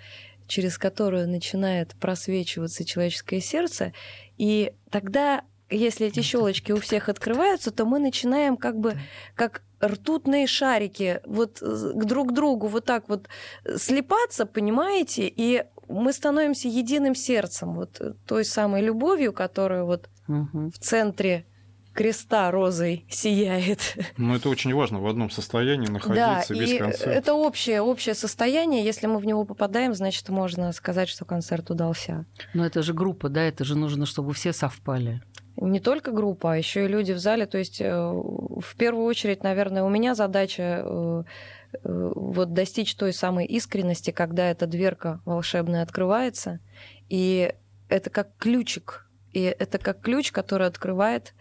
через 0.48 0.78
которую 0.78 1.30
начинает 1.30 1.96
просвечиваться 1.96 2.84
человеческое 2.84 3.40
сердце, 3.42 3.94
и 4.38 4.74
тогда, 4.90 5.44
если 5.70 6.08
эти 6.08 6.22
щелочки 6.22 6.72
у 6.72 6.80
всех 6.80 7.10
открываются, 7.10 7.72
то 7.72 7.86
мы 7.86 8.00
начинаем 8.00 8.58
как 8.58 8.78
бы 8.80 8.98
как 9.36 9.64
ртутные 9.82 10.48
шарики 10.48 11.20
вот 11.26 11.62
э, 11.62 11.92
к 11.96 12.06
друг 12.06 12.34
другу 12.34 12.68
вот 12.68 12.86
так 12.86 13.10
вот 13.10 13.28
э, 13.66 13.78
слипаться, 13.78 14.46
понимаете, 14.46 15.28
и 15.28 15.64
мы 15.88 16.14
становимся 16.14 16.68
единым 16.68 17.16
сердцем, 17.16 17.76
вот 17.76 17.98
э, 18.00 18.14
той 18.26 18.46
самой 18.46 18.82
любовью, 18.82 19.34
которая 19.34 19.84
вот 19.84 20.10
Мгм. 20.28 20.72
в 20.72 20.78
центре 20.78 21.46
креста 21.94 22.50
розой 22.52 23.06
сияет. 23.10 23.98
Но 24.16 24.36
это 24.38 24.48
очень 24.48 24.74
важно 24.74 25.02
в 25.02 25.08
одном 25.08 25.30
состоянии 25.30 25.88
Да, 25.88 25.92
находиться 25.92 26.54
без 26.56 26.70
и 26.72 26.78
конца. 26.78 27.12
это 27.12 27.34
общее, 27.34 27.82
общее 27.82 28.16
состояние. 28.16 28.86
Если 28.86 29.08
мы 29.08 29.18
в 29.20 29.26
него 29.26 29.44
попадаем, 29.44 29.94
значит, 29.94 30.30
можно 30.30 30.72
сказать, 30.72 31.10
что 31.10 31.26
концерт 31.26 31.70
удался. 31.70 32.26
Но 32.54 32.66
это 32.66 32.82
же 32.82 32.94
группа, 32.94 33.28
да, 33.28 33.42
это 33.44 33.66
же 33.66 33.76
нужно, 33.76 34.06
чтобы 34.06 34.34
все 34.34 34.54
совпали. 34.54 35.22
Не 35.58 35.80
только 35.80 36.12
группа, 36.12 36.54
а 36.54 36.58
еще 36.58 36.86
и 36.86 36.88
люди 36.88 37.12
в 37.12 37.20
зале. 37.20 37.46
То 37.46 37.58
есть, 37.58 37.82
э, 37.82 37.92
в 37.92 38.76
первую 38.78 39.06
очередь, 39.06 39.44
наверное, 39.44 39.84
у 39.84 39.90
меня 39.90 40.16
задача 40.16 40.82
э, 40.84 41.24
э, 41.74 42.12
вот 42.16 42.54
достичь 42.54 42.96
той 42.96 43.14
самой 43.14 43.46
искренности, 43.46 44.12
когда 44.12 44.50
эта 44.50 44.66
дверка 44.66 45.22
волшебная 45.26 45.84
открывается, 45.84 46.60
и 47.10 47.54
это 47.90 48.10
как 48.10 48.30
ключик, 48.38 49.08
и 49.34 49.42
это 49.42 49.78
как 49.78 50.02
ключ, 50.02 50.32
который 50.32 50.68
открывает 50.68 51.34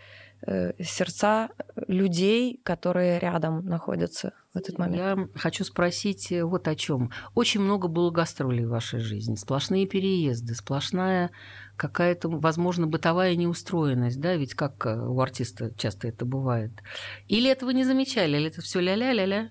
сердца 0.47 1.51
людей, 1.87 2.61
которые 2.65 3.19
рядом 3.19 3.65
находятся 3.65 4.33
в 4.53 4.59
этот 4.59 4.79
момент. 4.79 4.97
Я 4.99 5.29
хочу 5.39 5.65
спросить 5.65 6.33
э, 6.33 6.45
вот 6.45 6.67
о 6.67 6.75
чем. 6.75 7.13
Очень 7.35 7.61
много 7.61 7.89
было 7.89 8.11
гастролей 8.11 8.65
в 8.65 8.71
вашей 8.71 9.01
жизни, 9.01 9.37
сплошные 9.37 9.87
переезды, 9.87 10.55
сплошная 10.55 11.31
какая-то, 11.77 12.29
возможно, 12.29 12.87
бытовая 12.87 13.37
неустроенность, 13.37 14.21
да, 14.21 14.35
ведь 14.35 14.55
как 14.55 14.85
э, 14.87 14.97
у 14.97 15.21
артиста 15.21 15.73
часто 15.77 16.09
это 16.09 16.25
бывает. 16.25 16.73
Или 17.29 17.49
этого 17.51 17.71
не 17.71 17.85
замечали, 17.85 18.37
или 18.37 18.49
это 18.49 18.61
все 18.61 18.81
ля-ля-ля-ля? 18.81 19.51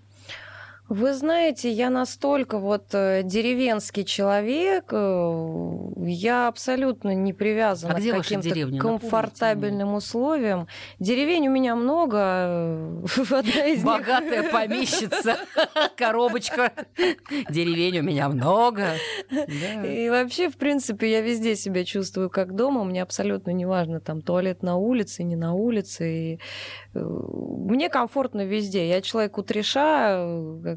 Вы 0.89 1.13
знаете, 1.13 1.71
я 1.71 1.91
настолько 1.91 2.57
вот 2.57 2.85
э, 2.93 3.21
деревенский 3.23 4.03
человек, 4.03 4.85
э, 4.91 5.77
я 5.97 6.47
абсолютно 6.47 7.13
не 7.13 7.31
привязана 7.31 7.93
А 7.93 7.99
к 7.99 8.03
каким-то 8.03 8.77
комфортабельным 8.79 9.93
условиям. 9.93 10.67
Деревень 10.97 11.47
у 11.47 11.51
меня 11.51 11.75
много, 11.75 12.17
э, 12.17 13.03
одна 13.29 13.65
из 13.67 13.77
них- 13.77 13.85
Богатая 13.85 14.43
помещица, 14.51 15.37
коробочка, 15.95 16.71
деревень 17.51 17.99
у 17.99 18.03
меня 18.03 18.27
много. 18.27 18.87
Да. 19.29 19.85
И 19.85 20.09
вообще, 20.09 20.49
в 20.49 20.57
принципе, 20.57 21.11
я 21.11 21.21
везде 21.21 21.55
себя 21.55 21.85
чувствую 21.85 22.31
как 22.31 22.55
дома. 22.55 22.83
Мне 22.83 23.03
абсолютно 23.03 23.51
не 23.51 23.67
важно, 23.67 23.99
там, 23.99 24.21
туалет 24.21 24.63
на 24.63 24.77
улице, 24.77 25.21
не 25.21 25.35
на 25.35 25.53
улице. 25.53 26.11
И, 26.33 26.39
мне 26.95 27.89
комфортно 27.89 28.43
везде. 28.45 28.87
Я 28.89 29.01
человек 29.01 29.37
утреша, 29.37 30.25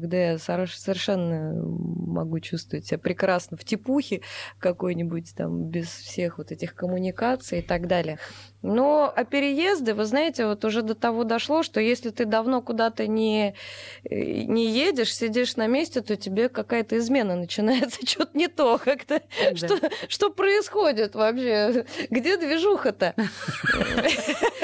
когда 0.03 0.17
я 0.17 0.37
совершенно 0.37 1.53
могу 1.55 2.41
чувствовать 2.41 2.85
себя 2.85 2.97
прекрасно 2.97 3.55
в 3.55 3.63
тепухе 3.63 4.19
какой-нибудь 4.59 5.33
там, 5.33 5.69
без 5.69 5.87
всех 5.87 6.39
вот 6.39 6.51
этих 6.51 6.75
коммуникаций 6.75 7.59
и 7.59 7.61
так 7.61 7.87
далее. 7.87 8.19
Но 8.61 9.11
а 9.15 9.23
переезды, 9.23 9.93
вы 9.93 10.03
знаете, 10.03 10.45
вот 10.45 10.65
уже 10.65 10.81
до 10.81 10.93
того 10.93 11.23
дошло, 11.23 11.63
что 11.63 11.79
если 11.79 12.09
ты 12.09 12.25
давно 12.25 12.61
куда-то 12.61 13.07
не, 13.07 13.55
э, 14.03 14.43
не 14.43 14.69
едешь, 14.71 15.15
сидишь 15.15 15.55
на 15.55 15.67
месте, 15.67 16.01
то 16.01 16.17
тебе 16.17 16.49
какая-то 16.49 16.97
измена 16.97 17.35
начинается, 17.37 18.05
что-то 18.05 18.37
не 18.37 18.49
то 18.49 18.77
как-то. 18.77 19.21
Да. 19.41 19.55
Что, 19.55 19.79
что 20.09 20.29
происходит 20.31 21.15
вообще? 21.15 21.85
Где 22.09 22.35
движуха-то? 22.35 23.15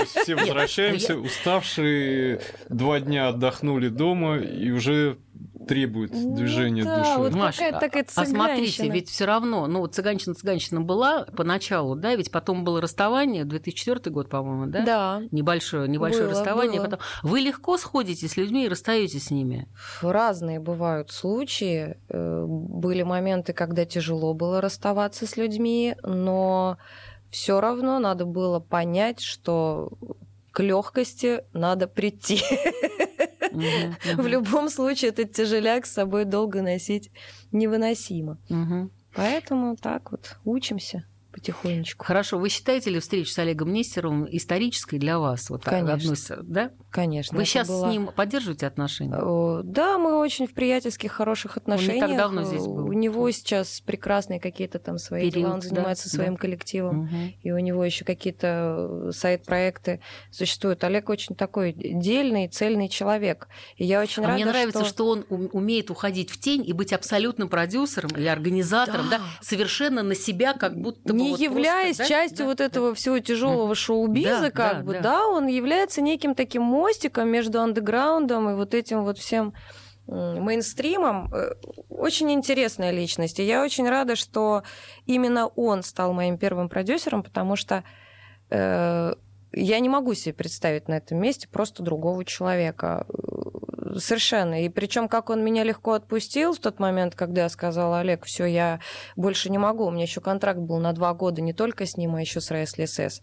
Все 0.06 0.36
возвращаемся, 0.36 1.18
уставшие, 1.18 2.42
два 2.68 3.00
дня 3.00 3.30
отдохнули 3.30 3.88
дома 3.88 4.38
и 4.38 4.72
уже 4.72 5.18
требует 5.70 6.12
движения 6.12 6.84
Ну 6.84 6.90
да, 6.90 6.98
души. 6.98 7.18
вот 7.20 7.34
Маш, 7.36 7.56
какая-то 7.58 7.80
такая 7.80 8.06
а 8.16 8.26
смотрите, 8.26 8.90
ведь 8.90 9.08
все 9.08 9.26
равно, 9.26 9.68
ну, 9.68 9.82
вот 9.82 9.94
цыганщина 9.94 10.34
цыганщина 10.34 10.82
была 10.82 11.26
поначалу, 11.26 11.96
да, 11.96 12.16
ведь 12.16 12.32
потом 12.32 12.64
было 12.64 12.82
расставание, 12.82 13.46
2004 13.46 14.12
год, 14.12 14.30
по-моему, 14.30 14.66
да? 14.66 14.84
Да, 14.84 15.22
Небольшое, 15.30 15.88
небольшое 15.88 16.24
Было, 16.24 16.32
расставание. 16.32 16.82
было. 16.82 16.86
Потом... 16.86 17.00
Вы 17.22 17.42
легко 17.42 17.78
сходите 17.78 18.28
с 18.28 18.36
людьми 18.36 18.66
и 18.66 18.68
расстаетесь 18.68 19.26
с 19.26 19.32
ними. 19.32 19.68
разные 20.02 20.60
бывают 20.60 21.12
случаи. 21.12 21.98
Э, 22.10 22.46
Были 22.48 23.04
моменты, 23.04 23.54
когда 23.54 23.86
тяжело 23.86 24.34
было 24.34 24.62
расставаться 24.62 25.28
с 25.28 25.38
людьми, 25.38 25.96
но 26.04 26.78
все 27.30 27.62
равно 27.62 28.00
надо 28.00 28.26
было 28.26 28.60
понять, 28.60 29.22
что 29.22 29.92
к 30.52 30.62
легкости 30.62 31.44
надо 31.54 31.88
прийти. 31.88 32.42
В 33.52 34.28
любом 34.28 34.70
случае 34.70 35.10
этот 35.10 35.34
тяжеляк 35.34 35.86
с 35.86 35.92
собой 35.92 36.26
долго 36.26 36.62
носить 36.62 37.12
невыносимо. 37.52 38.38
Поэтому 39.16 39.76
так 39.76 40.12
вот 40.12 40.38
учимся 40.46 41.06
потихонечку. 41.40 42.06
Хорошо, 42.06 42.38
вы 42.38 42.50
считаете 42.50 42.90
ли 42.90 43.00
встречу 43.00 43.32
с 43.32 43.40
Олегом 43.40 43.72
Нестеровым 43.74 44.28
исторической 44.30 44.98
для 45.00 45.20
вас? 45.20 45.50
Вот 45.50 45.64
Конечно. 45.64 45.94
одной 45.94 46.14
из- 46.14 46.32
да? 46.44 46.72
Конечно. 46.92 47.38
Вы 47.38 47.46
сейчас 47.46 47.68
была- 47.70 47.90
с 47.90 47.92
ним 47.92 48.10
поддерживаете 48.16 48.68
отношения? 48.68 49.16
Э, 49.16 49.62
Да, 49.64 49.98
мы 49.98 50.18
очень 50.20 50.48
в 50.48 50.54
приятельских, 50.54 51.12
хороших 51.12 51.52
не 51.52 51.62
так 51.62 51.64
отношениях. 51.80 52.18
давно 52.18 52.44
здесь 52.44 52.62
был. 52.62 52.86
У 52.86 52.94
него 52.94 53.30
сейчас 53.32 53.82
прекрасные 53.82 54.40
какие-то 54.40 54.80
там 54.80 54.98
свои 54.98 55.30
дела, 55.30 55.54
он 55.54 55.60
Период, 55.60 55.64
да, 55.64 55.70
занимается 55.70 56.10
да. 56.12 56.16
своим 56.16 56.38
коллективом. 56.38 56.98
Мгм. 57.04 57.34
И 57.42 57.52
у 57.52 57.60
него 57.60 57.84
еще 57.86 58.06
какие-то 58.06 59.08
э, 59.08 59.12
сайт-проекты 59.14 60.02
существуют. 60.32 60.84
Олег 60.84 61.10
очень 61.10 61.36
такой 61.36 61.74
дельный, 61.74 62.48
цельный 62.48 62.90
человек. 62.90 63.48
И 63.78 63.86
я 63.86 64.02
очень 64.02 64.24
А 64.24 64.28
рада, 64.28 64.36
мне 64.36 64.46
нравится, 64.46 64.86
что... 64.86 65.08
он 65.10 65.26
ум- 65.30 65.50
умеет 65.54 65.90
уходить 65.92 66.30
в 66.32 66.40
тень 66.40 66.64
и 66.68 66.74
быть 66.74 66.92
абсолютным 66.94 67.50
продюсером 67.50 68.12
или 68.18 68.28
организатором, 68.28 69.10
да, 69.10 69.20
Да. 69.20 69.24
совершенно 69.42 70.04
на 70.04 70.16
себя, 70.16 70.54
как 70.54 70.76
будто 70.80 71.14
бы 71.14 71.20
не 71.30 71.48
вот 71.48 71.56
являясь 71.58 71.98
просто, 71.98 72.04
да, 72.14 72.22
частью 72.22 72.38
да, 72.38 72.46
вот 72.46 72.58
да. 72.58 72.66
этого 72.66 72.94
всего 72.94 73.20
тяжелого 73.20 73.76
шоу-биза, 73.76 74.42
Да, 74.42 74.52
как 74.52 74.78
да, 74.78 74.84
бы, 74.84 74.94
да. 74.94 75.02
да. 75.02 75.28
он 75.28 75.48
является 75.48 76.02
неким 76.02 76.36
таким 76.36 76.64
мостиком 76.64 77.30
между 77.30 77.62
андеграундом 77.62 78.50
и 78.50 78.54
вот 78.54 78.74
этим 78.74 79.04
вот 79.04 79.18
всем 79.18 79.54
мейнстримом. 80.08 81.34
Э, 81.34 81.54
Очень 81.90 82.32
интересная 82.32 82.92
личность. 82.92 83.40
И 83.40 83.44
я 83.44 83.64
очень 83.64 83.88
рада, 83.88 84.16
что 84.16 84.64
именно 85.06 85.48
он 85.48 85.84
стал 85.84 86.14
моим 86.14 86.38
первым 86.38 86.68
продюсером, 86.70 87.22
потому 87.24 87.56
что 87.56 87.84
э, 88.50 89.14
я 89.52 89.80
не 89.80 89.90
могу 89.90 90.14
себе 90.14 90.34
представить 90.34 90.88
на 90.88 90.96
этом 90.98 91.18
месте 91.20 91.48
просто 91.48 91.84
другого 91.84 92.24
человека. 92.26 93.06
Э, 93.10 93.40
Совершенно. 93.98 94.64
И 94.64 94.70
причем, 94.70 95.08
как 95.08 95.32
он 95.32 95.44
меня 95.44 95.64
легко 95.64 95.94
отпустил 95.94 96.54
в 96.54 96.60
тот 96.60 96.80
момент, 96.80 97.16
когда 97.16 97.44
я 97.44 97.50
сказала, 97.50 98.00
Олег, 98.02 98.24
все, 98.26 98.46
я 98.46 98.80
больше 99.16 99.50
не 99.50 99.58
могу. 99.58 99.86
У 99.86 99.90
меня 99.92 100.04
еще 100.04 100.22
контракт 100.22 100.60
был 100.60 100.78
на 100.78 100.94
два 100.94 101.12
года 101.16 101.42
не 101.42 101.54
только 101.54 101.88
с 101.88 101.98
ним, 101.98 102.14
а 102.14 102.22
еще 102.22 102.40
с 102.40 102.52
Райсли 102.52 102.86
СС. 102.86 103.22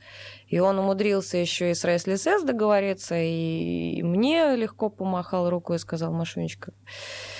И 0.48 0.58
он 0.58 0.80
умудрился 0.80 1.36
еще 1.36 1.70
и 1.70 1.74
с 1.74 1.84
Райсли 1.84 2.16
СС 2.16 2.42
договориться, 2.42 3.14
и 3.16 4.02
мне 4.02 4.56
легко 4.56 4.88
помахал 4.90 5.50
рукой 5.50 5.76
и 5.76 5.78
сказал, 5.78 6.12
Машунечка, 6.12 6.72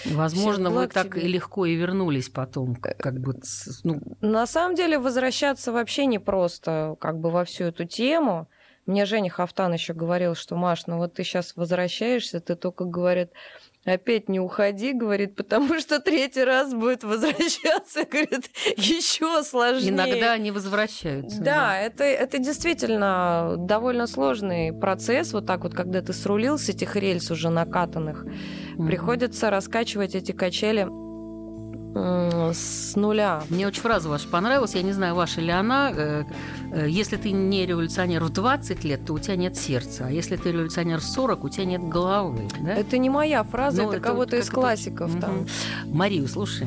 Возможно, 0.05 0.71
вы 0.71 0.87
так 0.87 1.07
тебе. 1.15 1.23
и 1.23 1.29
легко 1.29 1.67
и 1.67 1.75
вернулись 1.75 2.29
потом, 2.29 2.77
к- 2.77 2.95
как 2.97 3.19
бы, 3.19 3.35
ну, 3.83 4.01
На 4.21 4.47
самом 4.47 4.77
деле 4.77 5.01
возвращаться 5.01 5.73
вообще 5.73 6.07
непросто 6.07 6.95
как 7.01 7.19
бы 7.19 7.31
во 7.31 7.45
всю 7.45 7.65
эту 7.65 7.87
тему. 7.87 8.49
Мне 8.87 9.05
Женя 9.05 9.31
Хафтан 9.31 9.73
еще 9.73 9.93
говорил, 9.95 10.35
что 10.35 10.55
Маш, 10.57 10.87
ну 10.87 10.99
вот 10.99 11.15
ты 11.15 11.25
сейчас 11.25 11.55
возвращаешься, 11.57 12.41
ты 12.41 12.55
только, 12.55 12.85
говорит, 12.85 13.31
опять 13.85 14.29
не 14.29 14.39
уходи, 14.41 14.93
говорит, 14.93 15.35
потому 15.37 15.79
что 15.81 16.01
третий 16.01 16.45
раз 16.45 16.73
будет 16.73 17.03
возвращаться, 17.05 18.05
говорит, 18.11 18.49
еще 18.77 19.43
сложнее. 19.43 19.91
иногда 19.91 20.33
они 20.33 20.51
возвращаются. 20.53 21.41
Да, 21.41 21.79
это, 21.81 22.05
это 22.05 22.39
действительно 22.39 23.57
довольно 23.59 24.07
сложный 24.07 24.73
процесс, 24.73 25.33
вот 25.33 25.47
так 25.47 25.65
вот, 25.65 25.75
когда 25.75 26.01
ты 26.01 26.13
срулил 26.13 26.59
с 26.59 26.69
этих 26.69 26.95
рельс 26.97 27.31
уже 27.31 27.51
накатанных, 27.51 28.25
Мгм. 28.77 28.87
приходится 28.89 29.51
раскачивать 29.51 30.15
эти 30.15 30.33
качели 30.33 30.87
с 32.55 32.95
нуля. 32.97 33.43
Мне 33.49 33.67
очень 33.67 33.81
фраза 33.83 34.09
ваша 34.09 34.29
понравилась, 34.29 34.75
я 34.75 34.83
не 34.83 34.93
знаю, 34.93 35.15
ваша 35.15 35.41
ли 35.41 35.51
она. 35.51 35.91
э, 35.95 36.25
э, 36.73 36.87
Если 36.89 37.17
ты 37.17 37.31
не 37.33 37.67
революционер 37.67 38.23
в 38.25 38.31
20 38.31 38.85
лет, 38.85 39.05
то 39.07 39.15
у 39.15 39.19
тебя 39.19 39.37
нет 39.37 39.57
сердца. 39.57 40.07
А 40.07 40.11
если 40.11 40.37
ты 40.37 40.53
революционер 40.53 41.01
в 41.01 41.05
40, 41.05 41.45
у 41.45 41.49
тебя 41.49 41.65
нет 41.65 41.83
головы. 41.83 42.49
Да? 42.61 42.75
Это 42.75 42.99
не 42.99 43.11
моя 43.11 43.43
фраза, 43.45 43.83
Ну, 43.83 43.89
это, 43.89 43.97
это 43.99 44.09
кого-то 44.09 44.37
вот 44.37 44.43
из 44.45 44.51
классиков 44.51 45.11
там. 45.21 45.37
Мгм. 45.39 45.97
Марию, 45.97 46.29
слушай. 46.29 46.67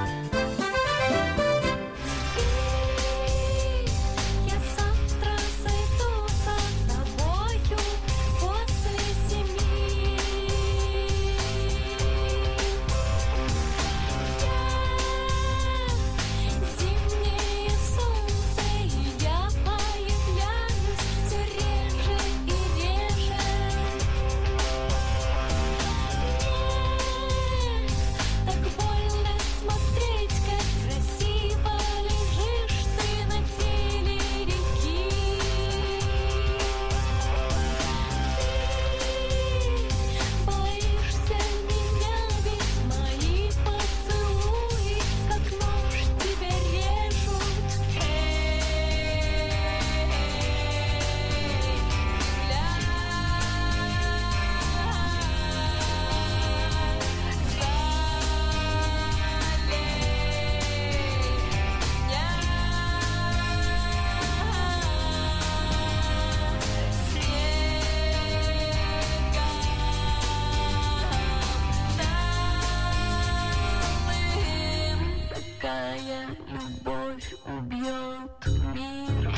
Какая 75.61 76.27
любовь 76.49 77.35
убьет 77.45 78.47
мир. 78.73 79.31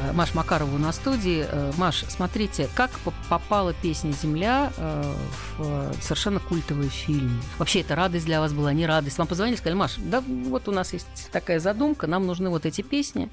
Э, 0.00 0.12
Маш 0.14 0.34
Макарова 0.34 0.74
у 0.74 0.78
нас 0.78 0.96
в 0.96 1.00
студии. 1.02 1.44
Э, 1.46 1.70
Маш, 1.76 2.04
смотрите, 2.08 2.66
как 2.74 2.90
по- 3.00 3.12
попала 3.28 3.74
песня 3.74 4.12
«Земля» 4.12 4.72
э, 4.78 5.02
в 5.58 5.92
совершенно 6.00 6.40
культовый 6.40 6.88
фильм. 6.88 7.42
Вообще, 7.58 7.82
это 7.82 7.94
радость 7.94 8.24
для 8.24 8.40
вас 8.40 8.54
была, 8.54 8.72
не 8.72 8.86
радость. 8.86 9.18
Вам 9.18 9.26
позвонили, 9.26 9.56
сказали, 9.56 9.76
Маш, 9.76 9.96
да 9.98 10.22
вот 10.26 10.66
у 10.66 10.72
нас 10.72 10.94
есть 10.94 11.28
такая 11.30 11.60
задумка, 11.60 12.06
нам 12.06 12.26
нужны 12.26 12.48
вот 12.48 12.64
эти 12.64 12.80
песни. 12.80 13.28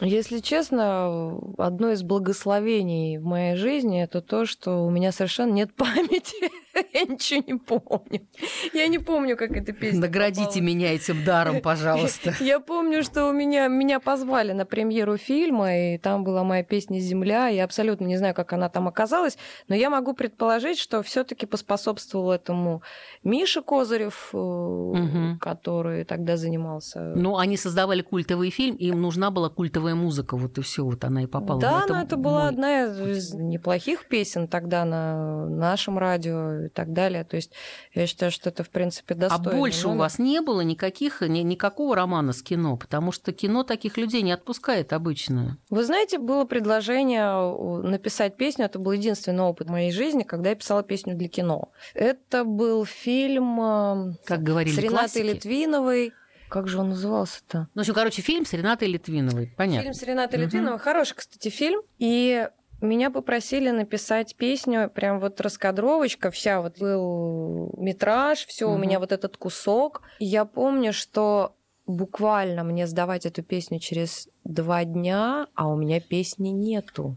Если 0.00 0.38
честно, 0.38 1.36
одно 1.58 1.90
из 1.90 2.04
благословений 2.04 3.18
в 3.18 3.24
моей 3.24 3.56
жизни 3.56 4.00
это 4.00 4.20
то, 4.20 4.46
что 4.46 4.86
у 4.86 4.90
меня 4.90 5.10
совершенно 5.10 5.50
нет 5.52 5.74
памяти. 5.76 6.48
Я 6.94 7.02
ничего 7.04 7.42
не 7.46 7.54
помню. 7.58 8.26
Я 8.74 8.86
не 8.88 8.98
помню, 8.98 9.36
как 9.36 9.52
эта 9.52 9.72
песня 9.72 10.00
Наградите 10.00 10.44
попала. 10.46 10.62
меня 10.62 10.94
этим 10.94 11.24
даром, 11.24 11.60
пожалуйста. 11.62 12.34
Я 12.40 12.60
помню, 12.60 13.02
что 13.02 13.28
у 13.28 13.32
меня 13.32 13.68
меня 13.68 14.00
позвали 14.00 14.52
на 14.52 14.64
премьеру 14.66 15.16
фильма, 15.16 15.76
и 15.94 15.98
там 15.98 16.24
была 16.24 16.44
моя 16.44 16.62
песня 16.62 16.98
"Земля". 17.00 17.48
Я 17.48 17.64
абсолютно 17.64 18.04
не 18.06 18.16
знаю, 18.16 18.34
как 18.34 18.52
она 18.52 18.68
там 18.68 18.86
оказалась, 18.88 19.38
но 19.68 19.74
я 19.74 19.90
могу 19.90 20.14
предположить, 20.14 20.78
что 20.78 21.02
все-таки 21.02 21.46
поспособствовал 21.46 22.32
этому 22.32 22.82
Миша 23.24 23.62
Козырев, 23.62 24.30
Мгм. 24.32 25.38
который 25.40 26.04
тогда 26.04 26.36
занимался. 26.36 27.00
Ну, 27.16 27.36
они 27.38 27.56
создавали 27.56 28.02
культовый 28.02 28.50
фильм, 28.50 28.76
им 28.76 29.00
нужна 29.00 29.30
была 29.30 29.48
культовая 29.48 29.94
музыка, 29.94 30.36
вот 30.36 30.58
и 30.58 30.62
все, 30.62 30.84
вот 30.84 31.04
она 31.04 31.22
и 31.22 31.26
попала. 31.26 31.60
Да, 31.60 31.86
в 31.86 31.88
но 31.88 32.02
это 32.02 32.16
была 32.16 32.40
мой- 32.42 32.48
одна 32.50 32.84
из 32.84 33.32
неплохих 33.34 34.06
песен 34.08 34.48
тогда 34.48 34.84
на 34.84 35.46
нашем 35.46 35.98
радио 35.98 36.67
и 36.68 36.70
так 36.70 36.92
далее. 36.92 37.24
То 37.24 37.36
есть 37.36 37.52
я 37.94 38.06
считаю, 38.06 38.30
что 38.30 38.48
это, 38.50 38.62
в 38.64 38.70
принципе, 38.70 39.14
А 39.14 39.18
достойно. 39.18 39.58
больше 39.58 39.88
у 39.88 39.96
вас 39.96 40.18
не 40.18 40.40
было 40.40 40.60
никаких, 40.60 41.20
ни- 41.22 41.40
никакого 41.40 41.96
романа 41.96 42.32
с 42.32 42.42
кино, 42.42 42.76
потому 42.76 43.12
что 43.12 43.32
кино 43.32 43.64
таких 43.64 43.96
людей 43.96 44.22
не 44.22 44.32
отпускает 44.32 44.92
обычно. 44.92 45.58
Вы 45.70 45.84
знаете, 45.84 46.18
было 46.18 46.44
предложение 46.44 47.52
у- 47.54 47.82
написать 47.82 48.36
песню. 48.36 48.66
Это 48.66 48.78
был 48.78 48.92
единственный 48.92 49.42
опыт 49.44 49.68
моей 49.68 49.90
жизни, 49.92 50.22
когда 50.22 50.50
я 50.50 50.54
писала 50.56 50.82
песню 50.82 51.14
для 51.16 51.28
кино. 51.28 51.70
Это 51.94 52.44
был 52.44 52.84
фильм 52.84 53.60
э, 53.60 54.12
Как 54.24 54.42
говорили 54.42 54.74
с 54.74 54.78
Ренатой 54.78 54.98
классики. 54.98 55.22
Литвиновой. 55.34 56.12
Как 56.48 56.66
же 56.66 56.78
он 56.78 56.90
назывался-то? 56.90 57.68
Ну, 57.74 57.80
в 57.80 57.80
общем, 57.80 57.92
короче, 57.94 58.22
фильм 58.22 58.46
с 58.46 58.52
Ренатой 58.54 58.88
Литвиновой. 58.88 59.52
Понятно. 59.56 59.82
Фильм 59.82 59.94
с 59.94 60.02
Ренатой 60.02 60.38
Мгм. 60.38 60.46
Литвиновой. 60.46 60.78
Хороший, 60.78 61.14
кстати, 61.14 61.48
фильм. 61.50 61.82
И 61.98 62.48
меня 62.80 63.10
попросили 63.10 63.70
написать 63.70 64.36
песню, 64.36 64.90
прям 64.90 65.18
вот 65.18 65.40
раскадровочка, 65.40 66.30
вся 66.30 66.60
вот 66.60 66.78
был 66.78 67.74
метраж, 67.76 68.46
все 68.46 68.66
у 68.66 68.72
Мгм. 68.72 68.82
меня 68.82 69.00
вот 69.00 69.12
этот 69.12 69.36
кусок. 69.36 70.02
И 70.18 70.24
я 70.24 70.44
помню, 70.44 70.92
что 70.92 71.54
буквально 71.86 72.64
мне 72.64 72.86
сдавать 72.86 73.26
эту 73.26 73.42
песню 73.42 73.80
через 73.80 74.28
два 74.44 74.84
дня, 74.84 75.48
а 75.54 75.68
у 75.68 75.76
меня 75.76 76.00
песни 76.00 76.50
нету. 76.50 77.16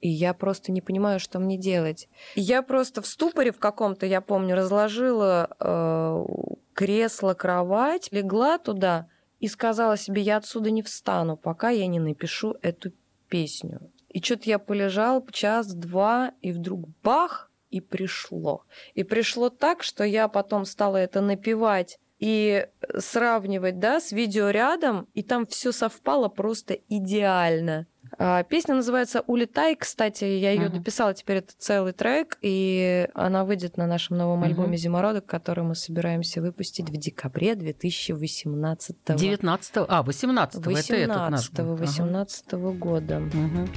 И 0.00 0.08
я 0.08 0.32
просто 0.32 0.72
не 0.72 0.80
понимаю, 0.80 1.20
что 1.20 1.38
мне 1.38 1.58
делать. 1.58 2.08
Я 2.34 2.62
просто 2.62 3.02
в 3.02 3.06
ступоре 3.06 3.52
в 3.52 3.58
каком-то, 3.58 4.06
я 4.06 4.20
помню, 4.20 4.54
разложила 4.56 5.50
э, 5.58 6.24
кресло, 6.72 7.34
кровать, 7.34 8.08
легла 8.10 8.58
туда 8.58 9.08
и 9.40 9.48
сказала 9.48 9.96
себе, 9.96 10.22
я 10.22 10.36
отсюда 10.38 10.70
не 10.70 10.82
встану, 10.82 11.36
пока 11.36 11.70
я 11.70 11.86
не 11.86 11.98
напишу 11.98 12.56
эту 12.62 12.92
песню. 13.28 13.90
И 14.10 14.20
что-то 14.20 14.50
я 14.50 14.58
полежал 14.58 15.26
час-два, 15.30 16.32
и 16.42 16.52
вдруг 16.52 16.88
бах, 17.02 17.50
и 17.70 17.80
пришло. 17.80 18.64
И 18.94 19.04
пришло 19.04 19.48
так, 19.48 19.82
что 19.82 20.04
я 20.04 20.28
потом 20.28 20.64
стала 20.64 20.96
это 20.96 21.20
напевать 21.20 21.98
и 22.18 22.66
сравнивать, 22.98 23.78
да, 23.78 24.00
с 24.00 24.12
видео 24.12 24.50
рядом, 24.50 25.08
и 25.14 25.22
там 25.22 25.46
все 25.46 25.72
совпало 25.72 26.28
просто 26.28 26.74
идеально. 26.88 27.86
А, 28.22 28.42
Песня 28.42 28.74
называется 28.74 29.24
«Улетай». 29.26 29.74
Кстати, 29.74 30.24
я 30.24 30.52
ее 30.52 30.68
дописала, 30.68 31.14
теперь 31.14 31.38
это 31.38 31.54
целый 31.56 31.94
трек, 31.94 32.36
и 32.42 33.08
она 33.14 33.46
выйдет 33.46 33.78
на 33.78 33.86
нашем 33.86 34.18
новом 34.18 34.42
альбоме 34.42 34.76
«Зимородок», 34.76 35.24
который 35.24 35.64
мы 35.64 35.74
собираемся 35.74 36.42
выпустить 36.42 36.90
в 36.90 36.96
декабре 36.98 37.54
2018 37.54 38.96
19 39.16 39.72
а, 39.88 40.02
18 40.02 40.66
это 40.66 40.96
этот 40.96 41.30
наш 41.30 41.50
18 41.50 41.54
год. 41.54 41.64
Ага. 41.64 41.80
18 41.80 42.52
года. 42.78 43.20
Мгм. 43.20 43.68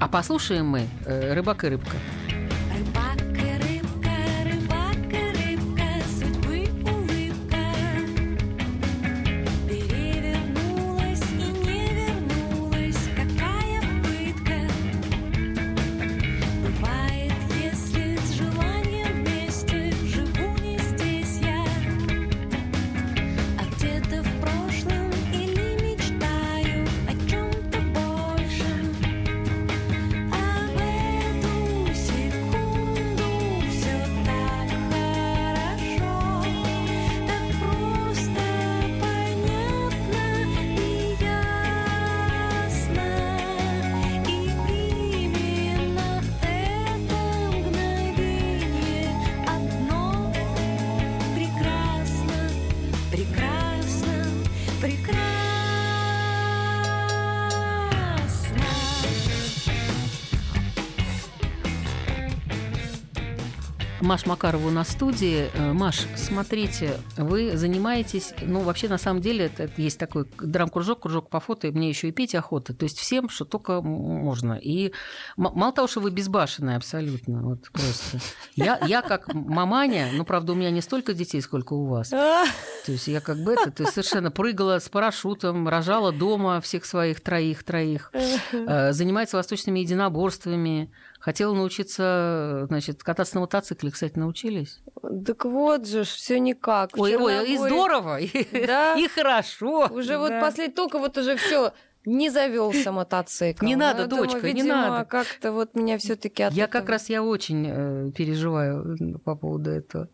А 0.00 0.08
послушаем 0.08 0.68
мы 0.68 0.86
э, 1.04 1.34
«Рыбак 1.34 1.64
и 1.64 1.68
рыбка». 1.68 1.96
Маш 64.02 64.26
Макарову 64.26 64.70
на 64.70 64.82
студии. 64.84 65.48
Э, 65.54 65.72
Маш, 65.72 66.06
смотрите, 66.16 66.98
вы 67.16 67.56
занимаетесь, 67.56 68.34
ну, 68.42 68.60
вообще, 68.60 68.88
на 68.88 68.98
самом 68.98 69.22
деле, 69.22 69.44
это, 69.44 69.62
это 69.62 69.80
есть 69.80 69.96
такой 69.96 70.26
драм-кружок, 70.40 71.02
кружок 71.02 71.30
по 71.30 71.38
фото, 71.38 71.68
и 71.68 71.70
мне 71.70 71.88
еще 71.88 72.08
и 72.08 72.12
петь 72.12 72.34
охота. 72.34 72.74
То 72.74 72.82
есть 72.82 72.98
всем, 72.98 73.28
что 73.28 73.44
только 73.44 73.80
можно. 73.80 74.54
И 74.54 74.92
мало 75.36 75.72
того, 75.72 75.86
что 75.86 76.00
вы 76.00 76.10
безбашенные 76.10 76.76
абсолютно, 76.76 77.42
вот 77.42 77.70
просто. 77.70 78.18
Я, 78.56 78.80
я 78.86 79.02
как 79.02 79.32
маманя, 79.32 80.08
ну, 80.12 80.24
правда, 80.24 80.52
у 80.52 80.56
меня 80.56 80.70
не 80.70 80.80
столько 80.80 81.14
детей, 81.14 81.40
сколько 81.40 81.74
у 81.74 81.86
вас. 81.86 82.08
То 82.08 82.48
есть 82.88 83.06
я 83.06 83.20
как 83.20 83.38
бы 83.38 83.52
это, 83.52 83.70
то 83.70 83.84
есть 83.84 83.94
совершенно 83.94 84.32
прыгала 84.32 84.80
с 84.80 84.88
парашютом, 84.88 85.68
рожала 85.68 86.10
дома 86.10 86.60
всех 86.60 86.86
своих 86.86 87.20
троих, 87.20 87.62
троих, 87.62 88.10
э, 88.52 88.92
занимается 88.92 89.36
восточными 89.36 89.78
единоборствами, 89.78 90.90
хотела 91.22 91.54
научиться, 91.54 92.64
значит, 92.68 93.02
кататься 93.04 93.36
на 93.36 93.42
мотоцикле, 93.42 93.90
кстати, 93.92 94.18
научились. 94.18 94.80
Так 95.24 95.44
вот 95.44 95.86
же, 95.86 96.02
все 96.04 96.40
никак. 96.40 96.96
В 96.96 97.00
Ой, 97.00 97.16
ой, 97.16 97.32
и 97.48 97.56
Черногории- 97.56 97.68
здорово, 97.68 98.20
и, 98.20 98.66
Да. 98.66 98.94
и 98.98 99.06
хорошо. 99.08 99.86
Уже 99.90 100.18
вот 100.18 100.30
Да. 100.30 100.40
последний, 100.40 100.74
только 100.74 100.98
вот 100.98 101.16
уже 101.16 101.36
все 101.36 101.72
не 102.04 102.30
завелся 102.30 102.92
мотоцикл. 102.92 103.64
Не 103.64 103.76
Ну, 103.76 103.80
надо, 103.82 104.06
думаю, 104.06 104.28
дочка, 104.28 104.46
не 104.46 104.52
видимо, 104.54 104.74
надо. 104.76 105.04
как-то 105.04 105.52
вот 105.52 105.74
меня 105.74 105.98
все-таки 105.98 106.46
Я 106.50 106.66
как 106.66 106.88
раз 106.88 107.08
я 107.08 107.22
очень 107.22 107.66
э, 107.68 108.10
переживаю 108.12 108.96
м, 109.00 109.20
по 109.20 109.34
поводу 109.36 109.70
этого. 109.70 110.08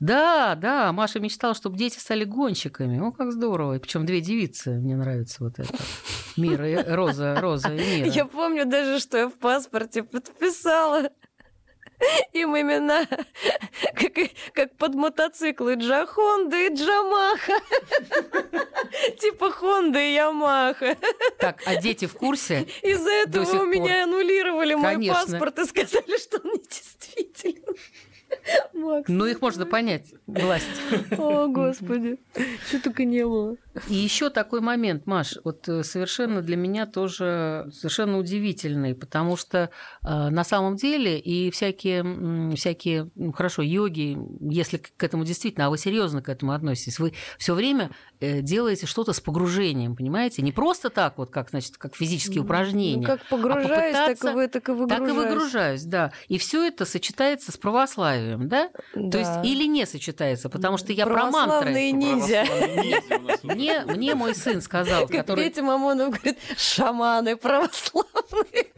Да, 0.00 0.54
да, 0.54 0.92
Маша 0.92 1.20
мечтала, 1.20 1.54
чтобы 1.54 1.76
дети 1.76 1.98
стали 1.98 2.24
гонщиками. 2.24 2.98
О, 3.00 3.12
как 3.12 3.32
здорово. 3.32 3.78
Причем 3.78 4.06
две 4.06 4.20
девицы. 4.20 4.70
Мне 4.78 4.96
нравится 4.96 5.44
вот 5.44 5.58
это. 5.58 5.72
Мира, 6.36 6.68
и- 6.70 6.82
Роза, 6.94 7.36
Роза 7.40 7.74
и 7.74 7.78
Мира. 8.00 8.10
Я 8.14 8.24
помню 8.24 8.64
даже, 8.66 9.00
что 9.00 9.18
я 9.18 9.28
в 9.28 9.34
паспорте 9.34 10.02
подписала 10.02 11.10
им 12.32 12.56
имена, 12.56 13.06
как, 13.94 14.12
как 14.52 14.76
под 14.76 14.94
мотоциклы 14.94 15.74
Джа 15.74 16.06
Хонда 16.06 16.56
и 16.56 16.74
Джамаха. 16.74 17.54
Типа 19.20 19.50
Хонда 19.50 19.98
и 19.98 20.14
Ямаха. 20.14 20.96
Так, 21.38 21.62
а 21.66 21.76
дети 21.76 22.06
в 22.06 22.14
курсе? 22.14 22.66
Из-за 22.82 23.10
этого 23.10 23.62
у 23.62 23.66
меня 23.66 24.04
аннулировали 24.04 24.74
мой 24.74 25.08
паспорт 25.08 25.58
и 25.58 25.64
сказали, 25.64 26.18
что 26.18 26.38
он 26.38 26.52
недействителен. 26.52 27.76
Макс. 28.74 29.08
Ну, 29.08 29.24
их 29.24 29.40
можно 29.40 29.64
понять, 29.64 30.12
власть. 30.26 30.66
О, 31.16 31.46
Господи. 31.48 32.18
Что 32.68 32.82
только 32.82 33.04
не 33.04 33.24
было. 33.24 33.56
И 33.88 33.94
еще 33.94 34.30
такой 34.30 34.60
момент, 34.60 35.06
Маш, 35.06 35.36
вот 35.44 35.68
э, 35.68 35.82
совершенно 35.84 36.42
для 36.42 36.56
меня 36.56 36.86
тоже 36.86 37.68
совершенно 37.72 38.18
удивительный, 38.18 38.94
потому 38.94 39.36
что 39.36 39.70
э, 40.02 40.28
на 40.28 40.44
самом 40.44 40.76
деле 40.76 41.18
и 41.18 41.50
всякие, 41.50 42.54
всякие, 42.56 43.10
ну, 43.14 43.32
хорошо, 43.32 43.62
йоги, 43.62 44.18
если 44.40 44.78
к 44.78 45.02
этому 45.02 45.24
действительно, 45.24 45.66
а 45.66 45.70
вы 45.70 45.78
серьезно 45.78 46.22
к 46.22 46.28
этому 46.28 46.52
относитесь, 46.52 46.98
вы 46.98 47.12
все 47.38 47.54
время 47.54 47.90
э, 48.20 48.40
делаете 48.40 48.86
что-то 48.86 49.12
с 49.12 49.20
погружением, 49.20 49.96
понимаете? 49.96 50.42
Не 50.42 50.52
просто 50.52 50.90
так 50.90 51.18
вот, 51.18 51.30
как, 51.30 51.50
значит, 51.50 51.76
как 51.76 51.94
физические 51.94 52.42
упражнения. 52.42 53.02
Ну, 53.02 53.06
как 53.06 53.24
погружаюсь, 53.28 53.94
так 53.94 54.24
и, 54.24 54.34
вы, 54.34 54.48
так 54.48 54.68
и 54.68 54.72
выгружаюсь. 54.72 54.98
Так 55.00 55.08
и 55.08 55.12
выгружаюсь, 55.12 55.82
да. 55.84 56.12
И 56.28 56.38
все 56.38 56.66
это 56.66 56.84
сочетается 56.84 57.52
с 57.52 57.56
православием, 57.56 58.48
да? 58.48 58.70
То 58.94 59.18
есть 59.18 59.34
Да. 59.34 59.42
или 59.42 59.64
не 59.66 59.86
сочетается, 59.86 60.48
потому 60.48 60.78
что 60.78 60.92
я 60.92 61.06
про 61.06 61.30
мантры. 61.30 61.32
Православные 61.48 61.92
ниндзя. 61.92 62.44
Мне, 63.84 63.94
мне 63.94 64.14
мой 64.14 64.34
сын 64.34 64.60
сказал, 64.60 65.06
который 65.06 65.44
Петя 65.44 65.62
Мамонов 65.62 66.10
говорит, 66.10 66.38
шаманы 66.56 67.36
православные. 67.36 68.72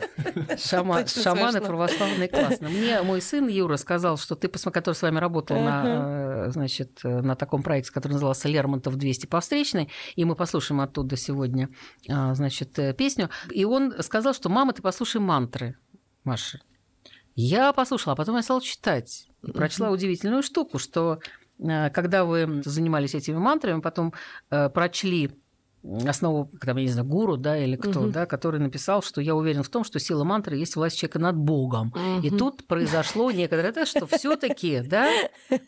Шама- 0.57 1.07
шаманы 1.07 1.53
смешно. 1.53 1.67
православные 1.67 2.29
классно. 2.29 2.69
Мне 2.69 3.03
мой 3.03 3.21
сын 3.21 3.49
Юра 3.49 3.77
сказал, 3.77 4.17
что 4.17 4.35
ты, 4.35 4.49
который 4.49 4.95
с 4.95 5.03
вами 5.03 5.19
работал 5.19 5.59
на, 5.61 6.47
э, 6.47 6.51
значит, 6.51 7.01
э, 7.05 7.21
на 7.21 7.37
таком 7.37 7.63
проекте, 7.63 7.93
который 7.93 8.13
назывался 8.15 8.49
Лермонтов 8.49 8.97
200 8.97 9.27
по 9.27 9.41
встречной, 9.41 9.91
и 10.17 10.25
мы 10.25 10.35
послушаем 10.35 10.81
оттуда 10.81 11.17
сегодня, 11.17 11.69
а, 12.09 12.35
значит, 12.35 12.79
э, 12.79 12.93
песню. 12.95 13.31
И 13.51 13.65
он 13.65 13.95
сказал, 14.03 14.35
что 14.35 14.49
мама, 14.49 14.73
ты 14.73 14.83
послушай 14.83 15.21
мантры, 15.21 15.77
Маша. 16.25 16.61
Я 17.35 17.73
послушала, 17.73 18.13
а 18.13 18.17
потом 18.17 18.37
я 18.37 18.43
стала 18.43 18.61
читать. 18.61 19.29
И 19.43 19.53
прочла 19.53 19.91
удивительную 19.91 20.43
штуку, 20.43 20.79
что 20.79 21.21
э, 21.23 21.40
когда 21.91 22.25
вы 22.25 22.63
занимались 22.65 23.15
этими 23.15 23.37
мантрами, 23.37 23.81
потом 23.81 24.13
э, 24.51 24.69
прочли 24.71 25.31
основу, 26.07 26.51
там, 26.61 26.77
я 26.77 26.83
не 26.85 26.91
знаю, 26.91 27.09
гуру, 27.09 27.37
да, 27.37 27.57
или 27.57 27.77
кто, 27.77 28.01
Мгм. 28.03 28.13
да, 28.13 28.27
который 28.27 28.61
написал, 28.61 29.03
что 29.03 29.21
я 29.21 29.35
уверен 29.35 29.63
в 29.63 29.69
том, 29.71 29.83
что 29.85 29.99
сила 29.99 30.25
мантры 30.25 30.57
есть 30.57 30.77
власть 30.77 30.99
человека 30.99 31.19
над 31.19 31.37
Богом. 31.37 31.95
И 32.23 32.29
Мгм. 32.29 32.39
тут 32.39 32.67
произошло 32.67 33.31
некоторое, 33.31 33.71
это 33.71 33.87
что 33.87 34.07
все-таки, 34.07 34.81
да, 34.81 35.11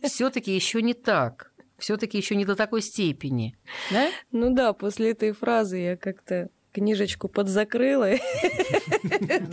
все-таки 0.03 0.55
еще 0.55 0.83
не 0.83 0.93
так, 0.95 1.53
все-таки 1.79 2.19
еще 2.19 2.37
не 2.37 2.45
до 2.45 2.57
такой 2.57 2.83
степени, 2.83 3.57
да? 3.91 4.11
Ну 4.33 4.55
да, 4.55 4.73
после 4.75 5.13
этой 5.13 5.33
фразы 5.33 5.79
я 5.79 5.97
как-то 5.97 6.51
книжечку 6.73 7.29
подзакрыла. 7.29 8.11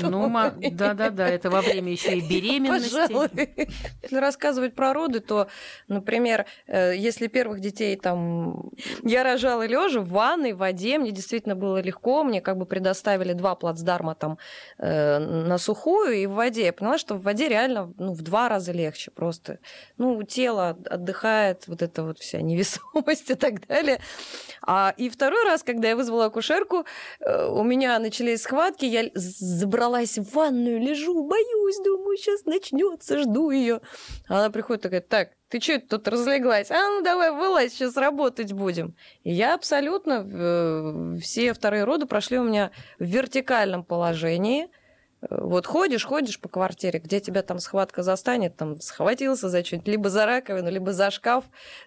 Ну, 0.02 0.32
да-да-да, 0.72 1.28
это 1.28 1.50
во 1.50 1.62
время 1.62 1.92
еще 1.92 2.18
и 2.18 2.22
беременности. 2.22 3.70
Если 4.02 4.16
рассказывать 4.18 4.76
про 4.76 4.94
роды, 4.94 5.20
то, 5.20 5.48
например, 5.88 6.46
э, 6.68 6.96
если 6.96 7.28
первых 7.28 7.60
детей 7.60 7.96
там 7.96 8.72
я 9.04 9.24
рожала 9.24 9.66
лежа 9.66 10.02
в 10.02 10.10
ванной, 10.10 10.54
в 10.54 10.58
воде, 10.58 10.98
мне 10.98 11.12
действительно 11.12 11.56
было 11.56 11.82
легко, 11.82 12.24
мне 12.24 12.42
как 12.42 12.58
бы 12.58 12.66
предоставили 12.66 13.34
два 13.34 13.56
плацдарма 13.56 14.16
там 14.16 14.38
э, 14.78 15.20
на 15.20 15.58
сухую 15.58 16.14
и 16.14 16.26
в 16.26 16.34
воде. 16.34 16.66
Я 16.66 16.74
поняла, 16.74 16.98
что 16.98 17.16
в 17.16 17.24
воде 17.24 17.48
реально 17.48 17.94
ну, 17.98 18.14
в 18.14 18.22
два 18.22 18.50
раза 18.50 18.72
легче 18.72 19.12
просто. 19.12 19.60
Ну, 19.98 20.22
тело 20.24 20.78
отдыхает, 20.86 21.68
вот 21.68 21.82
эта 21.82 22.04
вот 22.04 22.20
вся 22.20 22.42
невесомость 22.42 23.30
и 23.30 23.36
так 23.36 23.68
далее. 23.68 24.00
А, 24.62 24.94
и 24.98 25.10
второй 25.10 25.44
раз, 25.44 25.64
когда 25.64 25.90
я 25.90 25.96
вызвала 25.96 26.26
акушерку, 26.26 26.86
у 27.26 27.64
меня 27.64 27.98
начались 28.00 28.44
схватки, 28.44 28.86
я 28.86 29.10
забралась 29.14 30.18
в 30.18 30.34
ванную, 30.34 30.80
лежу, 30.80 31.28
боюсь, 31.28 31.78
думаю, 31.84 32.18
сейчас 32.18 32.46
начнется, 32.46 33.20
жду 33.20 33.52
ее. 33.52 33.82
Она 34.28 34.50
приходит 34.50 34.84
такая, 34.84 35.02
так, 35.02 35.30
ты 35.50 35.60
что 35.60 35.80
тут 35.80 36.08
разлеглась? 36.08 36.70
А 36.70 36.90
ну 36.90 37.02
давай, 37.02 37.32
вылазь, 37.32 37.74
сейчас 37.74 37.98
работать 37.98 38.54
будем. 38.54 38.96
И 39.24 39.32
я 39.32 39.56
абсолютно, 39.56 40.26
э, 40.32 41.20
все 41.22 41.54
вторые 41.54 41.84
роды 41.84 42.06
прошли 42.06 42.38
у 42.38 42.44
меня 42.44 42.72
в 43.00 43.06
вертикальном 43.06 43.84
положении. 43.84 44.70
Вот 45.30 45.66
ходишь, 45.68 46.06
ходишь 46.06 46.40
по 46.40 46.48
квартире, 46.48 47.00
где 47.00 47.20
тебя 47.20 47.42
там 47.42 47.60
схватка 47.60 48.04
застанет, 48.04 48.56
там 48.56 48.80
схватился 48.80 49.50
за 49.50 49.66
что-нибудь, 49.66 49.88
либо 49.90 50.10
за 50.10 50.26
раковину, 50.26 50.72
либо 50.72 50.94
за 50.94 51.12
шкаф, 51.12 51.44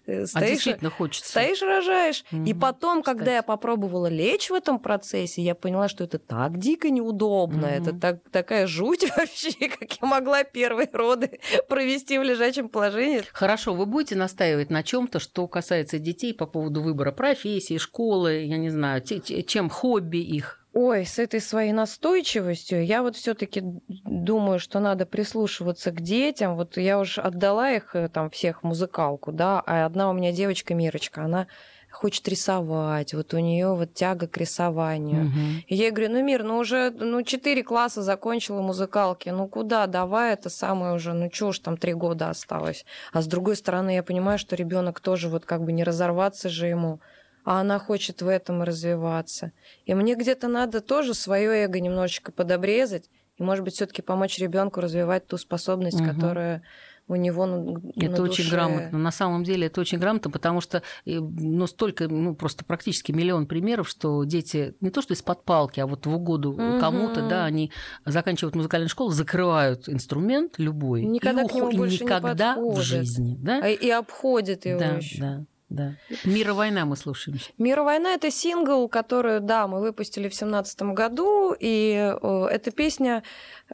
э, 0.07 0.23
А 0.23 0.27
стоишь, 0.27 0.51
действительно 0.51 0.91
хочется. 0.91 1.31
Стоишь, 1.31 1.63
рожаешь. 1.63 2.25
И 2.31 2.37
Мгм. 2.37 2.61
потом, 2.61 3.03
когда 3.03 3.25
Кстати. 3.25 3.35
я 3.37 3.43
попробовала 3.43 4.07
лечь 4.09 4.51
в 4.51 4.55
этом 4.55 4.79
процессе, 4.79 5.41
я 5.41 5.55
поняла, 5.55 5.89
что 5.89 6.05
это 6.05 6.19
так 6.19 6.59
дико 6.59 6.91
неудобно. 6.91 7.69
Мгм. 7.69 7.83
Это 7.83 7.93
так, 7.95 8.19
такая 8.31 8.67
жуть 8.67 9.05
вообще, 9.17 9.69
как 9.69 9.91
я 10.01 10.07
могла 10.07 10.45
первые 10.45 10.91
роды 10.93 11.41
провести 11.69 12.19
в 12.19 12.23
лежачем 12.23 12.69
положении. 12.69 13.23
Хорошо, 13.33 13.73
вы 13.73 13.87
будете 13.87 14.15
настаивать 14.15 14.69
на 14.69 14.83
чем-то, 14.83 15.21
что 15.21 15.49
касается 15.49 15.99
детей 15.99 16.35
по 16.35 16.47
поводу 16.47 16.83
выбора 16.83 17.13
профессии, 17.13 17.79
школы, 17.79 18.45
я 18.45 18.59
не 18.59 18.69
знаю, 18.69 19.03
чем 19.03 19.71
хобби 19.71 20.19
их. 20.19 20.62
Ой, 20.75 21.05
с 21.05 21.19
этой 21.19 21.41
своей 21.41 21.73
настойчивостью 21.73 22.85
я 22.85 23.03
вот 23.03 23.17
все-таки 23.17 23.63
думаю, 23.63 24.59
что 24.59 24.81
надо 24.81 25.05
прислушиваться 25.05 25.91
к 25.91 26.01
детям. 26.01 26.57
Вот 26.57 26.79
я 26.79 26.99
уже 26.99 27.21
отдала 27.21 27.71
их 27.71 27.95
э, 27.95 28.09
там 28.09 28.31
всех 28.31 28.63
в 28.63 28.67
музыкалку, 28.67 29.33
да, 29.33 29.63
а 29.67 29.85
одна 29.85 30.09
у 30.09 30.15
меня 30.15 30.33
девочка 30.33 30.75
Мирочка, 30.75 31.25
она 31.25 31.47
хочет 31.91 32.27
рисовать, 32.27 33.13
вот 33.13 33.35
у 33.35 33.39
нее 33.39 33.75
вот 33.75 33.93
тяга 33.93 34.27
к 34.27 34.39
рисованию. 34.39 35.25
Мгм. 35.25 35.63
И 35.67 35.75
я 35.75 35.91
говорю, 35.91 36.13
ну, 36.13 36.23
Мир, 36.25 36.43
ну 36.43 36.57
уже 36.57 36.91
ну, 36.91 37.23
4 37.23 37.63
класса 37.63 38.03
закончила 38.03 38.63
музыкалки, 38.63 39.29
ну 39.29 39.47
куда, 39.47 39.87
давай 39.87 40.33
это 40.33 40.49
самое 40.49 40.95
уже, 40.95 41.13
ну 41.13 41.29
чё 41.29 41.49
уж 41.49 41.59
там 41.59 41.77
три 41.77 41.93
года 41.93 42.31
осталось. 42.31 42.87
А 43.13 43.21
с 43.21 43.27
другой 43.27 43.57
стороны, 43.57 43.95
я 43.95 44.03
понимаю, 44.03 44.39
что 44.39 44.57
ребенок 44.57 45.01
тоже 45.01 45.29
вот 45.29 45.45
как 45.45 45.63
бы 45.63 45.73
не 45.73 45.85
разорваться 45.85 46.49
же 46.49 46.67
ему, 46.67 47.01
а 47.45 47.61
она 47.61 47.79
хочет 47.79 48.23
в 48.23 48.29
этом 48.29 48.63
развиваться. 48.63 49.53
И 49.85 49.95
мне 49.95 50.15
где-то 50.15 50.49
надо 50.49 50.81
тоже 50.81 51.15
свое 51.15 51.65
эго 51.65 51.81
немножечко 51.81 52.33
подобрезать 52.33 53.11
и, 53.39 53.43
может 53.43 53.65
быть, 53.65 53.75
все-таки 53.75 54.03
помочь 54.03 54.39
ребенку 54.39 54.81
развивать 54.81 55.27
ту 55.27 55.39
способность, 55.39 56.01
Мгм. 56.01 56.15
которая 56.15 56.63
у 57.09 57.17
него 57.17 57.47
на, 57.47 57.79
Это 57.97 58.11
на 58.19 58.23
очень 58.23 58.45
душе. 58.45 58.51
грамотно. 58.51 58.97
На 58.99 59.11
самом 59.11 59.43
деле 59.43 59.67
это 59.67 59.81
очень 59.81 59.99
грамотно, 59.99 60.31
потому 60.31 60.61
что 60.61 60.83
э, 61.05 61.19
ну, 61.19 61.67
столько, 61.67 62.07
ну, 62.09 62.35
просто 62.37 62.65
практически 62.65 63.11
миллион 63.11 63.47
примеров, 63.47 63.89
что 63.89 64.23
дети 64.25 64.75
не 64.81 64.91
то 64.91 65.03
что 65.03 65.13
из-под 65.13 65.45
палки, 65.45 65.81
а 65.81 65.87
вот 65.87 66.07
в 66.07 66.15
угоду 66.15 66.53
Мгм. 66.53 66.79
кому-то, 66.79 67.27
да, 67.29 67.45
они 67.45 67.73
заканчивают 68.07 68.55
музыкальную 68.55 68.89
школу, 68.89 69.11
закрывают 69.11 69.89
инструмент 69.89 70.55
любой 70.59 71.03
Никогда 71.03 71.43
и, 71.43 71.49
к 71.49 71.55
нему 71.55 71.73
больше 71.73 71.99
не 71.99 72.05
никогда 72.05 72.53
в 72.53 72.57
подходят. 72.57 72.85
жизни, 72.85 73.37
да? 73.41 73.61
А- 73.65 73.69
И 73.69 73.91
обходит 73.91 74.65
его 74.65 74.79
да, 74.79 74.91
еще. 74.97 75.21
да. 75.21 75.45
Да. 75.73 75.95
Мир 76.25 76.51
и 76.51 76.53
война 76.53 76.85
мы 76.85 76.97
слушаем. 76.97 77.39
«Мир 77.57 77.79
и 77.79 77.83
война»— 77.83 78.11
это 78.15 78.31
сингл, 78.31 78.89
который, 78.89 79.41
да, 79.41 79.67
мы 79.67 79.81
выпустили 79.81 80.29
в 80.29 80.35
семнадцатом 80.35 80.95
году, 80.95 81.57
и 81.59 82.15
э, 82.23 82.47
эта 82.51 82.71
песня 82.71 83.23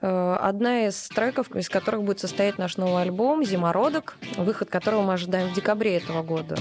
э, 0.01 0.37
одна 0.41 0.87
из 0.87 1.09
треков, 1.09 1.51
из 1.57 1.69
которых 1.69 2.05
будет 2.05 2.21
состоять 2.21 2.57
наш 2.57 2.77
новый 2.77 3.03
альбом 3.03 3.45
«Зимородок», 3.45 4.17
выход 4.37 4.71
которого 4.71 5.03
мы 5.03 5.15
ожидаем 5.15 5.49
в 5.49 5.55
декабре 5.55 5.97
этого 5.97 6.23
года. 6.23 6.57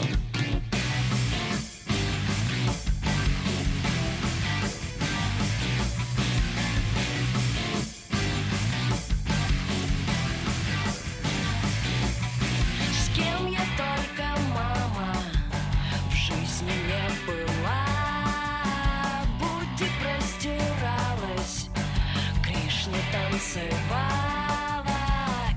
Танцевала, 23.37 24.85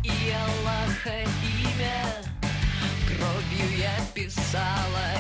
и 0.05 0.33
Аллаха 0.33 1.23
имя 1.23 2.05
кровью 3.07 3.79
я 3.79 3.95
писала 4.15 5.20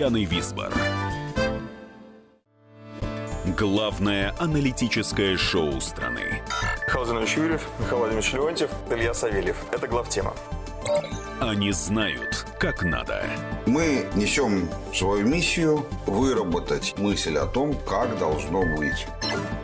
Татьяной 0.00 0.24
Висбор. 0.24 0.72
Главное 3.58 4.34
аналитическое 4.38 5.36
шоу 5.36 5.78
страны. 5.82 6.40
Михаил 6.86 7.06
Зинович 7.06 7.36
Юрьев, 7.36 7.68
Михаил 7.78 7.98
Владимирович 7.98 8.32
Леонтьев, 8.32 8.70
Илья 8.88 9.12
Савельев. 9.12 9.56
Это 9.70 9.86
главтема. 9.86 10.32
Они 11.38 11.70
знают, 11.72 12.46
как 12.58 12.82
надо. 12.82 13.26
Мы 13.66 14.06
несем 14.14 14.70
свою 14.94 15.26
миссию 15.26 15.84
выработать 16.06 16.94
мысль 16.96 17.36
о 17.36 17.44
том, 17.44 17.74
как 17.86 18.18
должно 18.18 18.62
быть. 18.78 19.06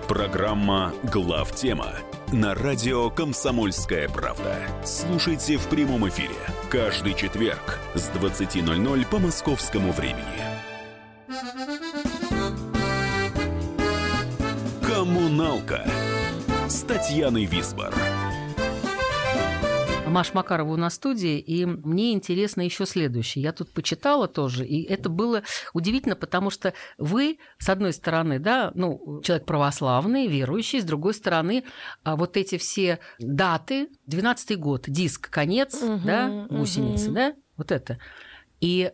Программа 0.07 0.93
«Главтема» 1.05 1.95
на 2.30 2.55
радио 2.55 3.09
«Комсомольская 3.09 4.11
правда». 4.11 4.59
Слушайте 4.84 5.57
в 5.57 5.66
прямом 5.68 6.07
эфире 6.11 6.37
каждый 6.69 7.14
четверг 7.14 7.79
с 7.95 8.11
20.00 8.11 9.07
по 9.09 9.19
московскому 9.19 9.93
времени. 9.93 10.25
«Коммуналка» 14.83 15.89
с 16.69 16.83
Татьяной 16.83 17.45
Висбор. 17.45 17.95
Маш 20.07 20.35
Макарова 20.35 20.73
у 20.73 20.77
нас 20.77 20.93
в 20.93 20.97
студии, 20.97 21.39
и 21.39 21.65
мне 21.67 22.13
интересно 22.13 22.63
еще 22.63 22.87
следующее. 22.87 23.43
Я 23.43 23.53
тут 23.53 23.73
почитала 23.73 24.29
тоже, 24.29 24.65
и 24.65 24.83
это 24.83 25.09
было 25.09 25.43
удивительно, 25.75 26.17
потому 26.17 26.51
что 26.51 26.75
вы, 26.97 27.39
с 27.59 27.69
одной 27.69 27.93
стороны, 27.93 28.39
да, 28.39 28.71
ну, 28.75 29.21
человек 29.23 29.47
православный, 29.47 30.29
верующий, 30.29 30.81
с 30.81 30.85
другой 30.85 31.15
стороны, 31.15 31.65
а 32.05 32.17
вот 32.17 32.37
эти 32.37 32.57
все 32.57 33.01
даты, 33.19 33.89
12-й 34.07 34.57
год, 34.57 34.85
диск, 34.87 35.29
конец, 35.29 35.83
Мгм, 35.83 36.01
да, 36.05 36.47
гусеницы, 36.51 37.07
мгм. 37.07 37.15
да, 37.15 37.35
вот 37.57 37.73
это. 37.73 37.99
И 38.61 38.93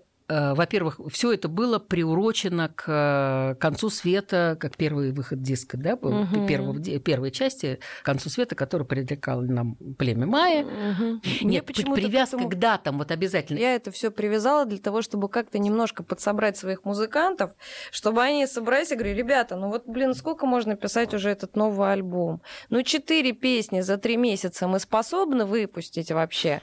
во-первых, 0.54 1.00
все 1.10 1.32
это 1.32 1.48
было 1.48 1.78
приурочено 1.78 2.68
к 2.74 2.84
э, 2.86 3.54
концу 3.60 3.90
света, 3.90 4.56
как 4.60 4.76
первый 4.76 5.12
выход 5.12 5.42
диска, 5.42 5.76
да, 5.76 5.96
был, 5.96 6.12
Мгм. 6.12 6.46
первого, 6.46 6.80
первой 7.00 7.30
части 7.30 7.78
концу 8.02 8.28
света, 8.30 8.54
который 8.54 8.86
предрекал 8.86 9.40
нам 9.42 9.76
племя 9.98 10.26
Майя. 10.26 10.64
Мне 10.64 11.20
Нет, 11.42 11.66
почему-то 11.66 12.00
к 12.00 12.04
привязка 12.04 12.36
этому- 12.36 12.50
к 12.50 12.54
датам, 12.54 12.98
вот 12.98 13.10
обязательно. 13.10 13.58
Я 13.58 13.74
это 13.74 13.90
все 13.90 14.10
привязала 14.10 14.64
для 14.64 14.78
того, 14.78 15.02
чтобы 15.02 15.28
как-то 15.28 15.58
немножко 15.58 16.02
подсобрать 16.02 16.56
своих 16.56 16.84
музыкантов, 16.84 17.50
чтобы 17.90 18.22
они 18.22 18.46
собрались 18.46 18.92
и 18.92 18.94
говорили, 18.94 19.18
ребята, 19.18 19.56
ну 19.56 19.68
вот, 19.68 19.84
блин, 19.86 20.14
сколько 20.14 20.46
можно 20.46 20.76
писать 20.76 21.14
уже 21.14 21.30
этот 21.30 21.56
новый 21.56 21.92
альбом? 21.92 22.40
Ну, 22.70 22.82
четыре 22.82 23.32
песни 23.32 23.80
за 23.80 23.98
три 23.98 24.16
месяца 24.16 24.68
мы 24.68 24.78
способны 24.78 25.44
выпустить 25.44 26.10
вообще? 26.12 26.60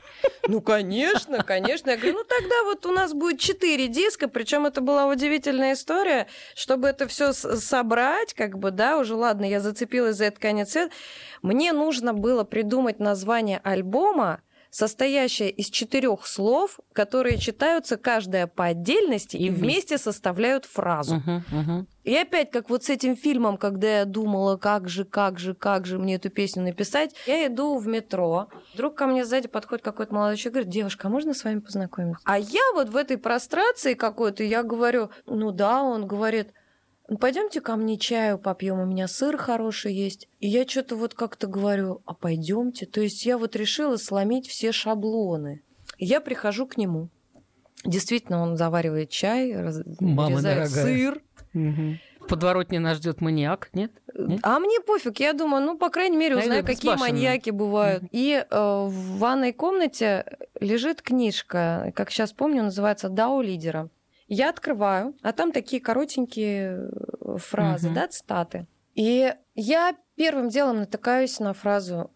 Ну, 0.48 0.62
конечно, 0.62 1.44
конечно. 1.44 1.92
Я 1.92 1.98
говорю, 1.98 2.14
ну 2.20 2.24
тогда 2.24 2.64
вот 2.66 2.86
у 2.86 2.92
нас 2.92 3.14
будет 3.14 3.40
четыре 3.40 3.59
диска, 3.88 4.28
причем 4.28 4.66
это 4.66 4.82
была 4.82 5.08
удивительная 5.08 5.74
история, 5.74 6.28
чтобы 6.56 6.88
это 6.88 7.08
все 7.08 7.34
собрать, 7.34 8.34
как 8.34 8.58
бы, 8.58 8.72
да, 8.72 8.98
уже 8.98 9.16
ладно, 9.16 9.46
я 9.46 9.60
зацепилась 9.60 10.18
за 10.18 10.26
этот 10.26 10.40
конец 10.40 10.72
света. 10.72 10.92
Мне 11.42 11.74
нужно 11.74 12.14
было 12.14 12.44
придумать 12.44 13.00
название 13.00 13.62
альбома, 13.64 14.42
состоящая 14.70 15.50
из 15.50 15.70
четырех 15.70 16.26
слов, 16.28 16.80
которые 16.94 17.38
читаются 17.38 17.98
каждая 17.98 18.48
по 18.48 18.66
отдельности 18.66 19.36
и, 19.38 19.48
И 19.48 19.50
вместе. 19.50 19.98
составляют 19.98 20.66
фразу. 20.66 21.16
Мгм, 21.16 21.44
мгм. 21.52 21.88
И 22.04 22.16
опять, 22.16 22.50
как 22.52 22.70
вот 22.70 22.84
с 22.84 22.90
этим 22.90 23.16
фильмом, 23.16 23.58
когда 23.58 24.00
я 24.00 24.06
думала, 24.06 24.58
как 24.58 24.88
же, 24.90 25.06
как 25.06 25.38
же, 25.38 25.54
как 25.54 25.86
же 25.86 26.00
мне 26.00 26.16
эту 26.16 26.30
песню 26.30 26.64
написать, 26.64 27.14
я 27.28 27.48
иду 27.48 27.78
в 27.78 27.88
метро, 27.88 28.48
вдруг 28.74 28.96
ко 28.96 29.06
мне 29.08 29.26
сзади 29.26 29.48
подходит 29.48 29.84
какой-то 29.84 30.14
молодой 30.14 30.38
человек, 30.38 30.54
говорит, 30.54 30.74
девушка, 30.74 31.08
а 31.08 31.12
можно 31.12 31.34
с 31.34 31.44
вами 31.44 31.60
познакомиться? 31.60 32.22
А 32.26 32.40
я 32.40 32.62
вот 32.74 32.90
в 32.90 32.96
этой 32.96 33.18
прострации 33.18 33.94
какой-то, 33.94 34.44
я 34.44 34.64
говорю, 34.64 35.10
ну 35.26 35.52
да, 35.52 35.82
он 35.84 36.08
говорит, 36.08 36.50
«Ну, 37.10 37.18
пойдемте 37.18 37.60
ко 37.60 37.76
мне 37.76 37.98
чаю 37.98 38.38
попьем, 38.38 38.80
у 38.80 38.86
меня 38.86 39.08
сыр 39.08 39.36
хороший 39.38 39.94
есть. 39.94 40.28
И 40.40 40.48
я 40.48 40.68
что-то 40.68 40.96
вот 40.96 41.16
как-то 41.16 41.48
говорю, 41.48 42.02
а 42.06 42.14
пойдемте. 42.14 42.86
То 42.86 43.02
есть 43.02 43.26
я 43.26 43.38
вот 43.38 43.56
решила 43.56 43.98
сломить 43.98 44.48
все 44.48 44.72
шаблоны. 44.72 45.64
И 45.98 46.06
я 46.06 46.22
прихожу 46.22 46.68
к 46.68 46.78
нему. 46.78 47.10
Действительно, 47.84 48.42
он 48.42 48.58
заваривает 48.58 49.10
чай, 49.10 49.54
раз- 49.56 49.82
Мама 50.00 50.30
нарезает 50.42 50.72
дорогая. 50.72 50.84
сыр. 50.84 51.22
В 52.20 52.28
подворотне 52.28 52.80
нас 52.80 52.98
ждет 52.98 53.22
маньяк, 53.22 53.70
нет? 53.74 53.92
Нет? 54.14 54.40
А 54.44 54.60
мне 54.60 54.80
пофиг, 54.82 55.20
я 55.20 55.34
думаю, 55.34 55.66
ну, 55.66 55.78
по 55.80 55.90
крайней 55.90 56.18
мере, 56.18 56.36
узнаю, 56.36 56.50
Наверное, 56.62 56.76
какие 56.76 56.96
маньяки 56.96 57.50
бывают. 57.50 58.04
И 58.12 58.34
э, 58.48 58.56
в 58.56 59.18
ванной 59.18 59.52
комнате 59.52 60.26
лежит 60.60 61.02
книжка, 61.02 61.92
как 61.96 62.12
сейчас 62.12 62.34
помню, 62.34 62.62
называется 62.64 63.10
«Дао 63.10 63.42
лидера». 63.42 63.90
Я 64.30 64.50
открываю, 64.50 65.16
а 65.24 65.34
там 65.34 65.52
такие 65.52 65.82
коротенькие 65.82 66.88
э, 67.22 67.38
фразы, 67.38 67.88
Мгм. 67.88 67.96
да, 67.96 68.08
цитаты. 68.08 68.68
И 68.94 69.34
я 69.56 69.96
первым 70.16 70.50
делом 70.50 70.78
натыкаюсь 70.78 71.40
на 71.40 71.54
фразу 71.54 72.12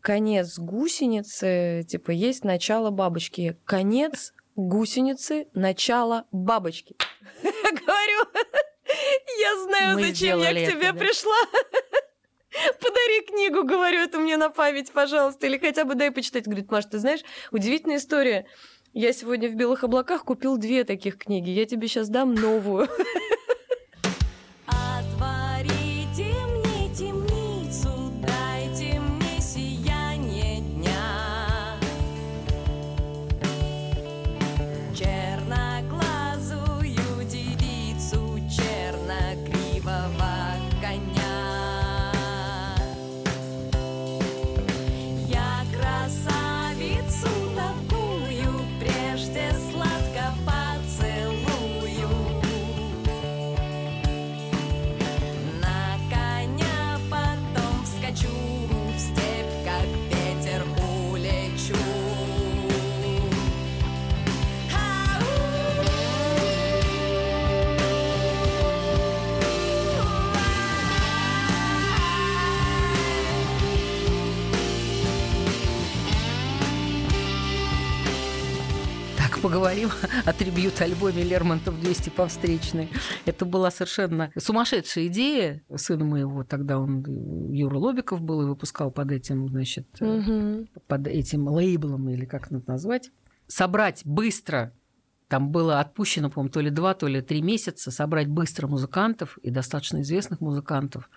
«конец 0.00 0.58
гусеницы», 0.58 1.84
типа 1.88 2.10
«есть 2.10 2.44
начало 2.44 2.90
бабочки». 2.90 3.56
«Конец 3.64 4.34
гусеницы, 4.56 5.46
начало 5.54 6.26
бабочки». 6.32 6.96
Говорю, 7.42 8.28
я 9.40 9.62
знаю, 9.62 10.00
зачем 10.00 10.40
я 10.40 10.50
к 10.50 10.70
тебе 10.72 10.92
пришла. 10.92 11.36
Подари 12.80 13.20
книгу, 13.26 13.64
говорю, 13.64 13.98
это 13.98 14.18
мне 14.18 14.36
на 14.36 14.48
память, 14.48 14.92
пожалуйста. 14.92 15.46
Или 15.46 15.58
хотя 15.58 15.84
бы 15.84 15.96
дай 15.96 16.10
почитать. 16.12 16.44
Говорит, 16.44 16.70
Маш, 16.70 16.84
ты 16.84 16.98
знаешь, 16.98 17.20
удивительная 17.50 17.96
история. 17.96 18.46
Я 18.96 19.12
сегодня 19.12 19.48
в 19.48 19.56
«Белых 19.56 19.82
облаках» 19.82 20.24
купил 20.24 20.56
две 20.56 20.84
таких 20.84 21.18
книги. 21.18 21.50
Я 21.50 21.66
тебе 21.66 21.88
сейчас 21.88 22.08
дам 22.08 22.32
новую. 22.32 22.86
поговорим 79.44 79.90
о 80.24 80.32
трибьют-альбоме 80.32 81.22
Лермонтов 81.22 81.78
200 81.78 82.08
по 82.08 82.26
встречной. 82.28 82.88
Это 83.26 83.44
была 83.44 83.70
совершенно 83.70 84.32
сумасшедшая 84.38 85.08
идея 85.08 85.62
сына 85.76 86.06
моего. 86.06 86.44
Тогда 86.44 86.78
он 86.78 87.04
Юра 87.52 87.76
Лобиков 87.76 88.22
был 88.22 88.40
и 88.40 88.46
выпускал 88.46 88.90
под 88.90 89.12
этим, 89.12 89.50
значит, 89.50 89.86
Мгм. 90.00 90.68
под 90.88 91.06
этим 91.08 91.46
лейблом, 91.48 92.08
или 92.08 92.24
как 92.24 92.46
это 92.50 92.62
назвать, 92.66 93.10
собрать 93.46 94.00
быстро, 94.06 94.72
там 95.28 95.50
было 95.50 95.80
отпущено, 95.80 96.30
по-моему, 96.30 96.50
то 96.50 96.60
ли 96.60 96.70
два, 96.70 96.94
то 96.94 97.06
ли 97.06 97.20
три 97.20 97.42
месяца, 97.42 97.90
собрать 97.90 98.28
быстро 98.28 98.66
музыкантов 98.66 99.36
и 99.42 99.50
достаточно 99.50 100.00
известных 100.00 100.40
музыкантов, 100.40 101.10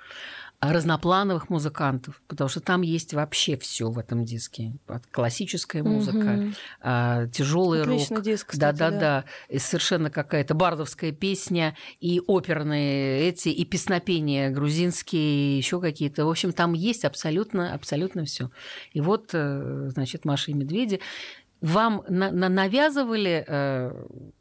разноплановых 0.60 1.50
музыкантов, 1.50 2.22
потому 2.28 2.50
что 2.50 2.62
там 2.62 2.82
есть 2.82 3.14
вообще 3.14 3.58
все 3.58 3.90
в 3.92 4.00
этом 4.00 4.26
диске. 4.26 4.74
Классическая 5.12 5.84
музыка, 5.84 6.18
Мгм. 6.18 7.30
тяжелый 7.32 7.82
Отличный 7.84 8.18
рок. 8.18 8.26
диск, 8.26 8.48
кстати, 8.48 8.78
да, 8.78 8.90
да, 8.90 8.92
да. 8.92 9.00
да. 9.00 9.26
И 9.50 9.60
совершенно 9.60 10.10
какая-то 10.10 10.56
бардовская 10.56 11.12
песня, 11.12 11.76
и 12.00 12.20
оперные 12.26 13.30
эти, 13.30 13.50
и 13.50 13.66
песнопения 13.66 14.50
грузинские, 14.50 15.58
еще 15.58 15.80
какие-то. 15.80 16.26
В 16.26 16.30
общем, 16.30 16.52
там 16.54 16.74
есть 16.74 17.06
абсолютно, 17.06 17.74
абсолютно 17.74 18.26
все. 18.26 18.50
И 18.94 19.02
вот, 19.02 19.30
э, 19.34 19.90
значит, 19.94 20.26
Маша 20.26 20.52
и 20.52 20.54
Медведи. 20.56 21.00
Вам 21.62 22.04
на- 22.08 22.32
на- 22.32 22.50
навязывали, 22.50 23.44
э, 23.48 23.92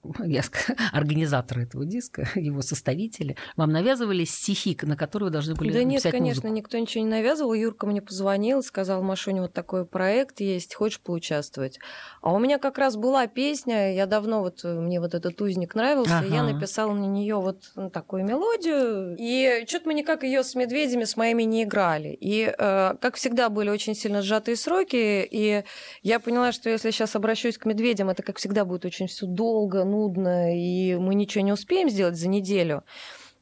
я 0.25 0.41
ск- 0.41 0.77
организаторы 0.93 1.62
этого 1.62 1.85
диска, 1.85 2.29
его 2.35 2.61
составители, 2.62 3.37
вам 3.57 3.71
навязывали 3.73 4.25
стихи, 4.25 4.77
на 4.83 4.97
которые 4.97 5.29
вы 5.29 5.33
должны 5.33 5.55
были 5.55 5.73
Да 5.73 5.79
нет, 5.83 6.05
написать 6.05 6.12
конечно, 6.12 6.43
музыку? 6.43 6.55
никто 6.57 6.79
ничего 6.79 7.05
не 7.05 7.11
навязывал. 7.11 7.55
Юрка 7.55 7.87
мне 7.87 8.03
позвонил, 8.03 8.62
сказал, 8.62 9.03
Машуня, 9.03 9.43
вот 9.43 9.53
такой 9.53 9.87
проект 9.87 10.41
есть, 10.41 10.75
хочешь 10.75 11.01
поучаствовать? 11.01 11.79
А 12.23 12.33
у 12.33 12.39
меня 12.39 12.59
как 12.59 12.77
раз 12.79 12.97
была 12.97 13.27
песня, 13.27 13.95
я 13.95 14.07
давно 14.07 14.41
вот, 14.41 14.61
э, 14.64 14.79
мне 14.81 15.01
вот 15.01 15.14
этот 15.14 15.41
узник 15.41 15.75
нравился, 15.75 16.21
и 16.27 16.31
я 16.31 16.43
Ага. 16.43 16.53
написала 16.55 16.93
на 16.93 17.07
нее 17.07 17.37
вот 17.37 17.73
ну, 17.77 17.89
такую 17.91 18.25
мелодию, 18.25 19.17
и 19.19 19.64
что-то 19.67 19.87
мы 19.89 19.95
никак 19.95 20.23
ее 20.23 20.43
с 20.43 20.55
медведями, 20.55 21.05
с 21.05 21.17
моими 21.17 21.45
не 21.45 21.62
играли. 21.64 22.17
И, 22.21 22.43
э, 22.59 22.95
как 23.01 23.14
всегда, 23.17 23.49
были 23.49 23.71
очень 23.71 23.95
сильно 23.95 24.23
сжатые 24.23 24.57
сроки, 24.57 25.27
и 25.31 25.64
я 26.03 26.21
поняла, 26.21 26.53
что 26.53 26.69
если 26.71 26.91
сейчас 26.91 27.05
обращусь 27.14 27.59
к 27.59 27.66
медведям, 27.66 28.09
это, 28.09 28.22
как 28.22 28.38
всегда, 28.38 28.64
будет 28.64 28.84
очень 28.84 29.07
все 29.07 29.26
долго, 29.26 29.84
нудно, 29.84 30.57
и 30.57 30.96
мы 30.96 31.14
ничего 31.14 31.44
не 31.44 31.52
успеем 31.52 31.88
сделать 31.90 32.16
за 32.16 32.28
неделю. 32.28 32.82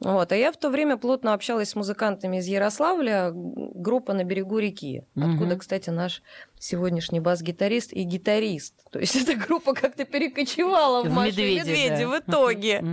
Вот. 0.01 0.33
А 0.33 0.37
я 0.37 0.51
в 0.53 0.57
то 0.57 0.71
время 0.71 0.97
плотно 0.97 1.33
общалась 1.35 1.71
с 1.71 1.77
музыкантами 1.77 2.39
из 2.39 2.47
Ярославля, 2.47 3.31
группа 3.33 4.13
«На 4.13 4.25
берегу 4.25 4.59
реки», 4.59 5.05
Мгм. 5.15 5.33
откуда, 5.33 5.57
кстати, 5.57 5.89
наш 5.91 6.21
сегодняшний 6.59 7.21
бас-гитарист 7.21 7.93
и 7.93 8.03
гитарист. 8.03 8.75
То 8.91 8.99
есть 8.99 9.15
эта 9.29 9.35
группа 9.37 9.73
как-то 9.73 10.05
перекочевала 10.05 11.05
в, 11.05 11.09
В 11.09 11.13
Машу 11.13 11.29
«Медведи», 11.29 11.59
Медведи 11.59 12.05
да. 12.05 12.09
в 12.09 12.19
итоге. 12.21 12.85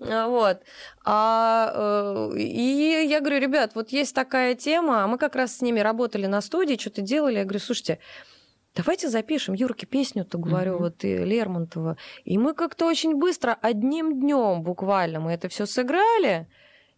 А, 0.00 0.28
Вот. 0.28 0.60
А, 1.04 2.30
э, 2.34 2.38
и 2.38 3.06
я 3.08 3.20
говорю, 3.20 3.40
ребят, 3.40 3.72
вот 3.74 3.90
есть 3.90 4.14
такая 4.14 4.54
тема, 4.54 5.04
а 5.04 5.06
мы 5.06 5.18
как 5.18 5.36
раз 5.36 5.56
с 5.56 5.62
ними 5.62 5.80
работали 5.80 6.26
на 6.26 6.40
студии, 6.42 6.76
что-то 6.78 7.00
делали. 7.00 7.38
Я 7.38 7.44
говорю, 7.44 7.60
слушайте, 7.60 7.98
давайте 8.76 9.08
запишем 9.08 9.54
Юрке 9.54 9.86
песню-то, 9.86 10.38
говорю, 10.38 10.74
Мгм. 10.74 10.82
вот 10.82 11.04
и 11.04 11.16
Лермонтова. 11.16 11.96
И 12.24 12.38
мы 12.38 12.54
как-то 12.54 12.86
очень 12.86 13.16
быстро, 13.16 13.56
одним 13.60 14.20
днем 14.20 14.62
буквально, 14.62 15.18
мы 15.20 15.32
это 15.32 15.48
все 15.48 15.66
сыграли 15.66 16.46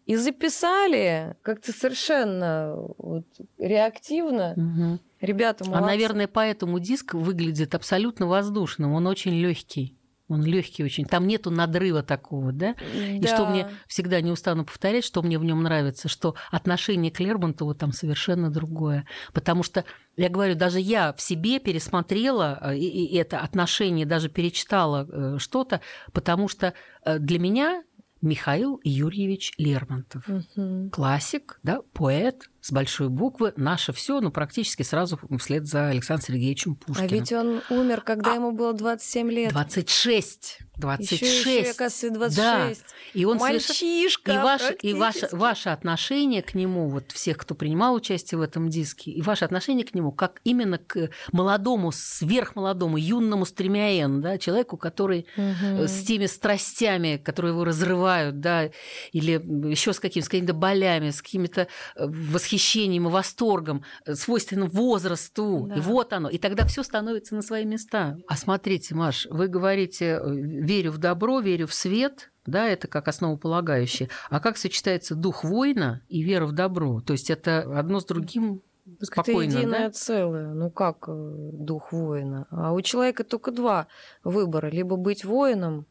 и 0.05 0.15
записали 0.15 1.35
как-то 1.41 1.71
совершенно 1.71 2.75
вот, 2.97 3.25
реактивно. 3.57 4.53
Мгм. 4.55 4.99
Ребята, 5.21 5.65
А, 5.65 5.67
молодцы. 5.67 5.85
наверное, 5.87 6.27
поэтому 6.27 6.79
диск 6.79 7.13
выглядит 7.13 7.75
абсолютно 7.75 8.25
воздушным. 8.27 8.93
Он 8.93 9.05
очень 9.07 9.33
легкий. 9.33 9.95
Он 10.29 10.43
легкий 10.45 10.83
очень. 10.83 11.05
Там 11.05 11.27
нету 11.27 11.49
надрыва 11.51 12.03
такого, 12.03 12.51
да? 12.53 12.75
И 12.93 13.25
что 13.25 13.45
Да. 13.45 13.49
мне 13.49 13.67
всегда 13.87 14.21
не 14.21 14.31
устану 14.31 14.63
повторять, 14.63 15.03
что 15.03 15.21
мне 15.23 15.37
в 15.39 15.43
нем 15.43 15.61
нравится, 15.63 16.07
что 16.07 16.35
отношение 16.51 17.11
к 17.11 17.19
Лермонтову 17.19 17.73
там 17.73 17.91
совершенно 17.91 18.49
другое. 18.51 19.05
Потому 19.33 19.63
что, 19.63 19.85
я 20.15 20.29
говорю, 20.29 20.53
даже 20.55 20.79
я 20.79 21.13
в 21.13 21.21
себе 21.21 21.59
пересмотрела 21.59 22.59
э, 22.61 22.77
и, 22.77 23.15
это 23.17 23.39
отношение, 23.39 24.05
даже 24.05 24.29
перечитала 24.29 25.07
э, 25.11 25.37
что-то, 25.39 25.81
потому 26.13 26.47
что 26.47 26.73
э, 27.03 27.17
для 27.19 27.39
меня 27.39 27.83
Михаил 28.21 28.79
Юрьевич 28.83 29.53
Лермонтов 29.57 30.27
Мгм. 30.27 30.89
классик, 30.91 31.59
да, 31.63 31.79
поэт, 31.93 32.49
с 32.61 32.71
большой 32.71 33.09
буквы, 33.09 33.53
наше 33.55 33.93
все, 33.93 34.19
ну, 34.21 34.31
практически 34.31 34.83
сразу 34.83 35.19
вслед 35.39 35.65
за 35.67 35.87
Александром 35.89 36.27
Сергеевичем 36.27 36.77
А 36.81 36.85
Пушкиным. 36.85 37.09
ведь 37.09 37.31
он 37.33 37.61
умер, 37.69 38.01
когда 38.01 38.33
А- 38.33 38.35
ему 38.35 38.51
было 38.51 38.73
27 38.73 39.29
лет. 39.31 39.51
26. 39.51 40.59
26. 40.75 41.21
Еще, 41.21 41.59
еще, 41.59 41.71
оказывается, 41.71 42.09
26. 42.11 42.81
Да. 42.81 43.19
И 43.19 43.25
он 43.25 43.37
Мальчишка 43.37 44.31
И, 44.31 44.37
ваше, 44.37 44.73
и 44.81 44.93
ваше, 44.93 45.27
ваше 45.33 45.69
отношение 45.69 46.41
к 46.41 46.53
нему, 46.53 46.87
вот 46.89 47.11
всех, 47.11 47.37
кто 47.37 47.53
принимал 47.53 47.95
участие 47.95 48.37
в 48.37 48.41
этом 48.41 48.69
диске, 48.69 49.11
и 49.11 49.21
ваше 49.21 49.43
отношение 49.43 49.85
к 49.85 49.93
нему, 49.93 50.11
как 50.13 50.39
именно 50.45 50.77
к 50.77 51.09
молодому, 51.33 51.91
сверхмолодому, 51.91 52.97
юному 52.97 53.45
стремяен, 53.45 54.21
да, 54.21 54.37
человеку, 54.37 54.77
который 54.77 55.25
э, 55.35 55.87
с 55.87 56.03
теми 56.03 56.27
страстями, 56.27 57.17
которые 57.23 57.51
его 57.51 57.63
разрывают, 57.65 58.39
да, 58.39 58.69
или 59.11 59.33
еще 59.69 59.91
с, 59.91 59.99
каким, 59.99 60.23
с 60.23 60.29
какими-то 60.29 60.53
болями, 60.53 61.09
с 61.09 61.21
какими-то 61.21 61.67
э, 61.95 62.05
восхищением 62.49 63.07
и 63.07 63.11
восторгом, 63.11 63.83
э, 64.05 64.15
свойственным 64.15 64.69
возрасту. 64.69 65.67
Да. 65.69 65.75
И 65.75 65.79
вот 65.79 66.13
оно. 66.13 66.29
И 66.29 66.37
тогда 66.37 66.65
все 66.65 66.83
становится 66.83 67.35
на 67.35 67.41
свои 67.41 67.65
места. 67.65 68.17
А 68.27 68.35
смотрите, 68.35 68.95
Маш, 68.95 69.27
вы 69.29 69.47
говорите, 69.47 70.19
э, 70.21 70.35
верю 70.35 70.91
в 70.91 70.97
добро, 70.97 71.39
верю 71.39 71.67
в 71.67 71.73
свет, 71.73 72.31
да, 72.45 72.67
это 72.67 72.87
как 72.87 73.07
основополагающее. 73.07 74.09
А 74.29 74.39
как 74.39 74.57
сочетается 74.57 75.15
дух 75.15 75.43
воина 75.43 76.01
и 76.09 76.21
вера 76.23 76.45
в 76.45 76.51
добро? 76.51 77.01
То 77.01 77.13
есть 77.13 77.29
это 77.29 77.59
одно 77.77 77.99
с 77.99 78.05
другим 78.05 78.61
Так 78.99 79.13
спокойно, 79.13 79.49
это 79.49 79.59
единое 79.59 79.87
да? 79.87 79.91
целое. 79.91 80.53
Ну 80.53 80.71
как 80.71 81.05
э, 81.07 81.49
дух 81.53 81.91
воина? 81.91 82.47
А 82.49 82.73
у 82.73 82.81
человека 82.81 83.23
только 83.23 83.51
два 83.51 83.87
выбора. 84.23 84.69
Либо 84.69 84.95
быть 84.95 85.23
воином, 85.23 85.85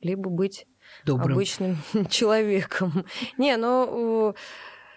либо 0.00 0.28
быть 0.28 0.66
Добрым. 1.04 1.34
обычным 1.34 1.76
человеком. 2.10 3.04
Не, 3.38 3.56
ну... 3.56 4.34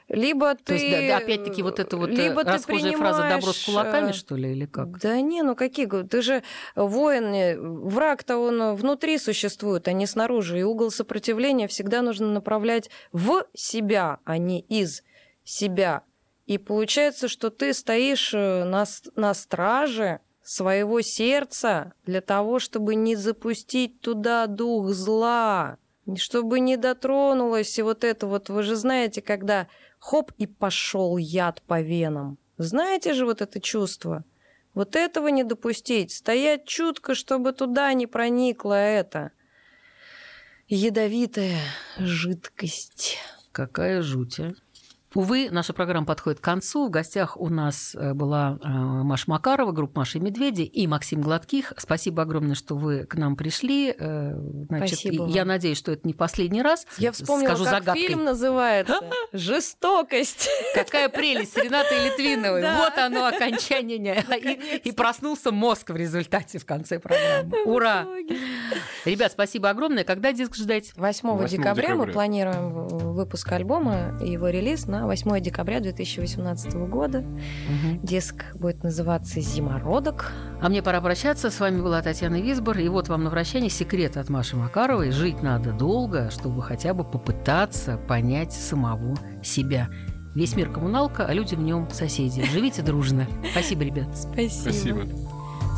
Либо 0.08 0.54
ты... 0.56 0.64
То 0.64 0.74
есть, 0.76 1.08
да, 1.08 1.18
опять-таки, 1.18 1.64
вот 1.64 1.80
эта 1.80 1.98
вот 1.98 2.10
э, 2.10 2.14
либо 2.14 2.44
ты 2.44 2.52
расхожая 2.52 2.96
фраза 2.96 3.28
«добро 3.28 3.54
с 3.54 3.64
принимаешь, 3.64 3.66
кулаками», 3.66 4.10
э, 4.12 4.14
что 4.14 4.36
ли, 4.36 4.52
или 4.52 4.66
как? 4.66 5.00
Да 5.00 5.20
не, 5.20 5.42
ну 5.42 5.56
какие... 5.56 5.88
Ты 5.88 6.22
же 6.22 6.44
воин, 6.76 7.34
э, 7.34 7.58
враг-то 7.58 8.38
он 8.38 8.76
внутри 8.76 9.18
существует, 9.18 9.88
а 9.88 9.94
не 9.94 10.06
снаружи. 10.06 10.60
И 10.60 10.64
угол 10.64 10.92
сопротивления 10.92 11.68
всегда 11.68 12.04
нужно 12.04 12.28
направлять 12.28 12.90
в 13.12 13.46
себя, 13.56 14.20
а 14.26 14.38
не 14.38 14.62
из 14.62 15.04
себя. 15.44 16.04
И 16.46 16.60
получается, 16.60 17.28
что 17.28 17.50
ты 17.50 17.74
стоишь 17.74 18.32
на, 18.34 18.86
на 19.16 19.34
страже 19.34 20.20
своего 20.44 21.02
сердца 21.02 21.94
для 22.06 22.22
того, 22.22 22.60
чтобы 22.60 22.94
не 22.94 23.16
запустить 23.16 24.00
туда 24.02 24.46
дух 24.46 24.92
зла, 24.92 25.80
чтобы 26.16 26.60
не 26.60 26.78
дотронулось 26.78 27.80
и 27.80 27.82
вот 27.82 28.04
это 28.04 28.28
вот, 28.28 28.50
вы 28.50 28.62
же 28.62 28.76
знаете, 28.76 29.24
когда 29.24 29.68
хоп 30.06 30.32
и 30.38 30.46
пошел 30.46 31.18
яд 31.18 31.64
по 31.64 31.82
венам. 31.82 32.38
Знаете 32.58 33.14
же 33.14 33.26
вот 33.26 33.42
это 33.42 33.60
чувство? 33.60 34.24
Вот 34.76 34.96
этого 34.96 35.30
не 35.30 35.44
допустить. 35.44 36.12
Стоять 36.12 36.66
чутко, 36.66 37.16
чтобы 37.16 37.54
туда 37.54 37.92
не 37.94 38.06
проникла 38.06 38.76
эта 38.76 39.32
ядовитая 40.68 41.60
жидкость. 41.98 43.18
Какая 43.52 44.04
жуть, 44.04 44.40
а? 44.40 44.54
Увы, 45.16 45.48
наша 45.50 45.72
программа 45.74 46.06
подходит 46.06 46.40
к 46.42 46.44
концу. 46.44 46.88
В 46.88 46.90
гостях 46.92 47.38
у 47.40 47.48
нас 47.50 47.96
э, 47.96 48.14
была 48.14 48.60
э, 48.62 48.68
Маша 48.68 49.24
Макарова, 49.28 49.72
группа 49.72 50.02
Маши 50.02 50.18
и 50.18 50.22
Медведи 50.22 50.64
и 50.64 50.86
Максим 50.88 51.22
Гладких. 51.22 51.72
Спасибо 51.78 52.24
огромное, 52.24 52.56
что 52.56 52.76
вы 52.76 53.06
к 53.06 53.16
нам 53.16 53.36
пришли. 53.38 53.96
Э, 53.98 54.34
Значит, 54.68 55.00
Спасибо 55.00 55.22
вам. 55.24 55.32
я 55.32 55.46
надеюсь, 55.46 55.78
что 55.78 55.92
это 55.94 56.06
не 56.08 56.14
последний 56.14 56.62
раз. 56.62 56.86
Я 56.98 57.12
вспомнила, 57.14 57.48
Скажу 57.50 57.64
как 57.64 57.74
загадкой. 57.74 58.08
фильм 58.08 58.24
называется. 58.26 59.00
Жестокость. 59.34 60.50
Какая 60.74 61.08
прелесть 61.10 61.54
с 61.54 61.58
Ренатой 61.58 62.06
Литвиновой. 62.06 62.62
Да. 62.62 62.78
Вот 62.78 62.98
оно, 62.98 63.26
окончание. 63.26 64.24
И, 64.84 64.90
и 64.90 64.92
проснулся 64.92 65.52
мозг 65.52 65.90
в 65.92 65.96
результате 65.96 66.60
в 66.60 66.66
конце 66.66 67.00
программы. 67.00 67.64
Ура! 67.66 68.06
Ребят, 69.06 69.32
спасибо 69.32 69.70
огромное. 69.70 70.04
Когда 70.04 70.34
диск 70.34 70.56
ждать? 70.56 70.92
8 70.98 71.30
8 71.30 71.58
декабря 71.58 71.90
мы 71.90 71.94
декабря. 71.96 72.14
планируем 72.14 72.70
в- 72.72 73.14
выпуск 73.14 73.52
альбома 73.52 74.18
и 74.22 74.30
его 74.32 74.50
релиз 74.50 74.88
на 74.88 75.05
8 75.06 75.40
декабря 75.42 75.80
2018 75.80 76.74
года. 76.90 77.24
Диск 78.04 78.46
будет 78.56 78.84
называться 78.84 79.42
«Зимородок». 79.42 80.32
А 80.62 80.70
мне 80.70 80.82
пора 80.82 81.02
прощаться. 81.02 81.50
С 81.50 81.60
вами 81.60 81.82
была 81.82 82.02
Татьяна 82.02 82.42
Висбор. 82.42 82.78
И 82.78 82.88
вот 82.88 83.08
вам 83.10 83.24
на 83.24 83.30
вращение 83.30 83.70
секрет 83.70 84.18
от 84.18 84.30
Маши 84.30 84.56
Макаровой. 84.56 85.12
Жить 85.12 85.42
надо 85.42 85.72
долго, 85.72 86.30
чтобы 86.32 86.62
хотя 86.62 86.94
бы 86.94 87.04
попытаться 87.04 87.98
понять 87.98 88.54
самого 88.54 89.16
себя. 89.44 89.90
Весь 90.36 90.56
мир 90.56 90.70
коммуналка, 90.70 91.26
а 91.26 91.34
люди 91.34 91.56
в 91.56 91.62
нем 91.62 91.88
соседи. 91.92 92.44
Живите 92.52 92.82
дружно. 92.82 93.26
Спасибо, 93.52 93.84
ребят. 93.84 94.08
Спасибо. 94.18 94.72
Спасибо. 94.72 95.02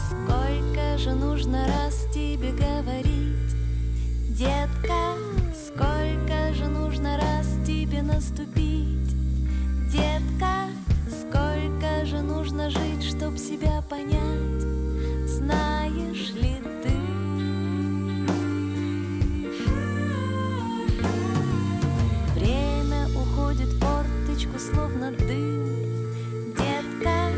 Сколько 0.10 0.98
же 0.98 1.14
нужно 1.14 1.68
раз 1.68 2.08
тебе 2.14 2.52
говорить, 2.52 3.56
детка, 4.30 5.16
сколько 5.54 6.54
же 6.54 6.68
нужно 6.68 7.18
раз 7.18 7.48
тебе 7.68 8.02
наступить, 8.02 9.16
детка, 9.88 10.68
сколько 11.10 12.06
же 12.06 12.22
нужно 12.22 12.70
жить, 12.70 13.04
чтоб 13.04 13.38
себя 13.38 13.82
понять, 13.90 14.62
знаешь 15.26 16.32
ли 16.34 16.58
ты? 16.84 16.92
Время 22.36 23.08
уходит 23.16 23.70
в 23.70 23.80
форточку, 23.80 24.60
словно 24.60 25.12
дым, 25.12 26.54
детка, 26.58 27.30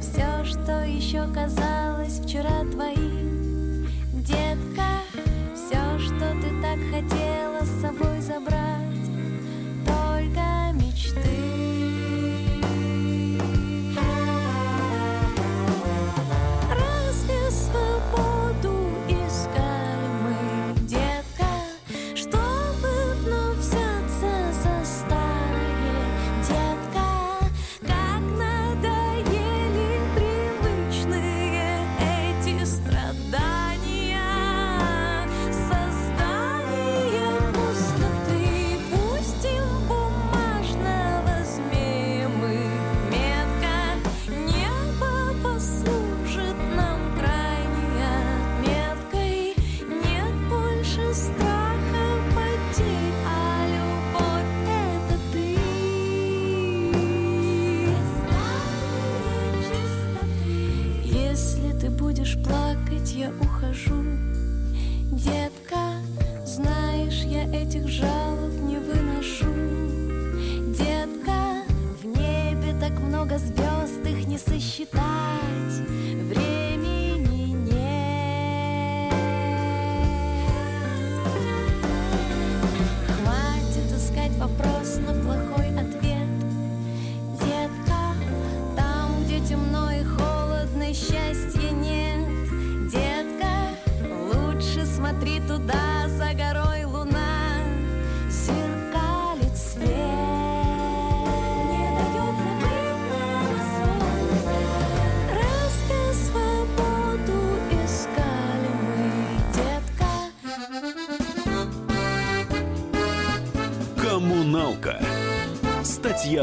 все, 0.00 0.44
что 0.44 0.84
еще 0.84 1.26
казалось 1.34 2.20
вчера 2.20 2.64
твоим, 2.72 3.86
детка, 4.14 5.02
все, 5.54 5.98
что 5.98 6.34
ты 6.40 6.62
так 6.62 6.78
хотела 6.90 7.27
я 63.14 63.30
ухожу, 63.40 64.04
детка. 65.12 65.47